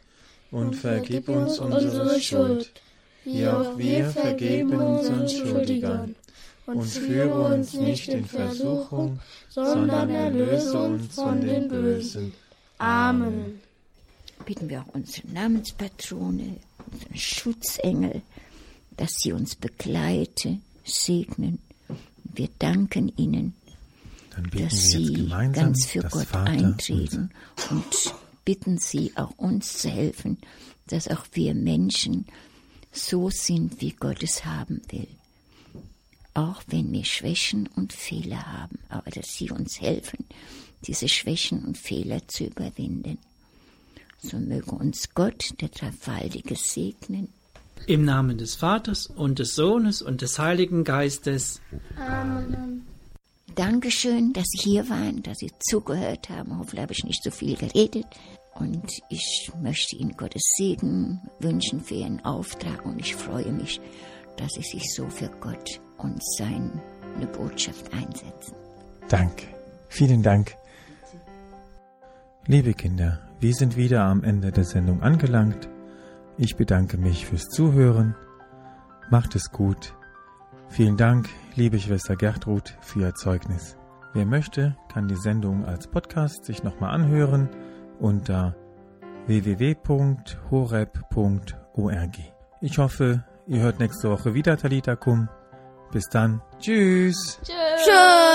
und 0.51 0.75
vergib 0.75 1.29
uns 1.29 1.59
unsere 1.59 2.21
Schuld, 2.21 2.71
wie 3.25 3.47
auch 3.47 3.77
wir 3.77 4.11
vergeben 4.11 4.73
unseren 4.73 5.29
Schuldigern. 5.29 6.15
Und 6.67 6.85
führe 6.85 7.55
uns 7.55 7.75
nicht 7.75 8.09
in 8.09 8.25
Versuchung, 8.25 9.19
sondern 9.49 10.09
erlöse 10.11 10.79
uns 10.79 11.15
von 11.15 11.41
den 11.41 11.69
Bösen. 11.69 12.33
Amen 12.79 13.61
bitten 14.45 14.69
wir 14.69 14.83
auch 14.83 14.95
unsere 14.95 15.29
Namenspatrone, 15.29 16.57
unseren 16.91 17.17
Schutzengel, 17.17 18.23
dass 18.97 19.13
sie 19.19 19.33
uns 19.33 19.55
begleite, 19.55 20.59
segnen. 20.85 21.61
Wir 22.25 22.49
danken 22.59 23.13
ihnen, 23.17 23.55
dass 24.53 24.91
sie 24.91 25.29
ganz 25.53 25.87
für 25.87 26.03
Gott 26.03 26.27
Vater 26.27 26.51
eintreten 26.51 27.31
und 27.71 28.15
bitten 28.45 28.79
sie 28.79 29.13
auch 29.17 29.37
uns 29.39 29.79
zu 29.79 29.91
helfen, 29.91 30.39
dass 30.87 31.09
auch 31.09 31.25
wir 31.33 31.55
Menschen 31.55 32.27
so 32.93 33.31
sind, 33.31 33.81
wie 33.81 33.93
Gott 33.93 34.23
es 34.23 34.45
haben 34.45 34.83
will. 34.91 35.09
Auch 36.35 36.63
wenn 36.69 36.93
wir 36.93 37.05
Schwächen 37.05 37.69
und 37.77 37.93
Fehler 37.93 38.47
haben, 38.47 38.79
aber 38.89 39.11
dass 39.11 39.35
sie 39.35 39.51
uns 39.51 39.81
helfen, 39.81 40.25
diese 40.87 41.09
Schwächen 41.09 41.65
und 41.65 41.77
Fehler 41.77 42.27
zu 42.29 42.45
überwinden. 42.45 43.19
So 44.23 44.39
möge 44.39 44.71
uns 44.73 45.15
Gott, 45.15 45.55
der 45.61 45.69
Dreifaltige, 45.69 46.57
segnen. 46.57 47.29
Im 47.87 48.05
Namen 48.05 48.39
des 48.39 48.57
Vaters 48.57 49.07
und 49.07 49.39
des 49.39 49.55
Sohnes 49.55 50.03
und 50.03 50.21
des 50.21 50.39
Heiligen 50.39 50.85
Geistes. 50.85 51.61
Amen. 51.97 52.87
Dankeschön, 53.55 54.33
dass 54.33 54.47
Sie 54.49 54.71
hier 54.71 54.89
waren, 54.89 55.23
dass 55.23 55.39
Sie 55.39 55.51
zugehört 55.59 56.29
haben. 56.29 56.59
Hoffentlich 56.59 56.83
habe 56.83 56.93
ich 56.93 57.05
nicht 57.05 57.23
so 57.23 57.31
viel 57.31 57.57
geredet. 57.57 58.07
Und 58.55 58.91
ich 59.09 59.51
möchte 59.61 59.97
Ihnen 59.97 60.17
Gottes 60.17 60.43
Segen 60.57 61.21
wünschen 61.39 61.81
für 61.81 61.95
Ihren 61.95 62.25
Auftrag. 62.25 62.85
Und 62.85 62.99
ich 62.99 63.15
freue 63.15 63.53
mich, 63.53 63.81
dass 64.37 64.53
Sie 64.53 64.63
sich 64.63 64.95
so 64.95 65.09
für 65.09 65.29
Gott 65.41 65.81
und 65.99 66.23
seine 66.37 67.27
Botschaft 67.37 67.93
einsetzen. 67.93 68.55
Danke. 69.09 69.47
Vielen 69.89 70.23
Dank. 70.23 70.55
Liebe 72.47 72.75
Kinder, 72.75 73.21
wir 73.41 73.55
sind 73.55 73.77
wieder 73.77 74.05
am 74.05 74.25
Ende 74.25 74.53
der 74.53 74.65
Sendung 74.65 75.03
angelangt. 75.03 75.69
Ich 76.39 76.57
bedanke 76.57 76.97
mich 76.97 77.27
fürs 77.27 77.49
Zuhören. 77.49 78.15
Macht 79.11 79.35
es 79.35 79.51
gut. 79.51 79.95
Vielen 80.71 80.97
Dank, 80.97 81.29
liebe 81.57 81.79
Schwester 81.81 82.15
Gertrud, 82.15 82.77
für 82.81 83.01
Ihr 83.01 83.15
Zeugnis. 83.15 83.77
Wer 84.15 84.25
möchte, 84.25 84.77
kann 84.93 85.09
die 85.09 85.17
Sendung 85.17 85.65
als 85.65 85.89
Podcast 85.89 86.45
sich 86.45 86.63
nochmal 86.63 86.95
anhören 86.95 87.49
unter 87.99 88.55
www.horeb.org. 89.27 90.19
Ich 92.61 92.79
hoffe, 92.79 93.25
ihr 93.49 93.61
hört 93.61 93.81
nächste 93.81 94.11
Woche 94.11 94.33
wieder 94.35 94.57
Talita 94.57 94.95
Kum. 94.95 95.29
Bis 95.91 96.09
dann. 96.09 96.41
Tschüss. 96.61 97.41
Tschüss. 97.43 98.30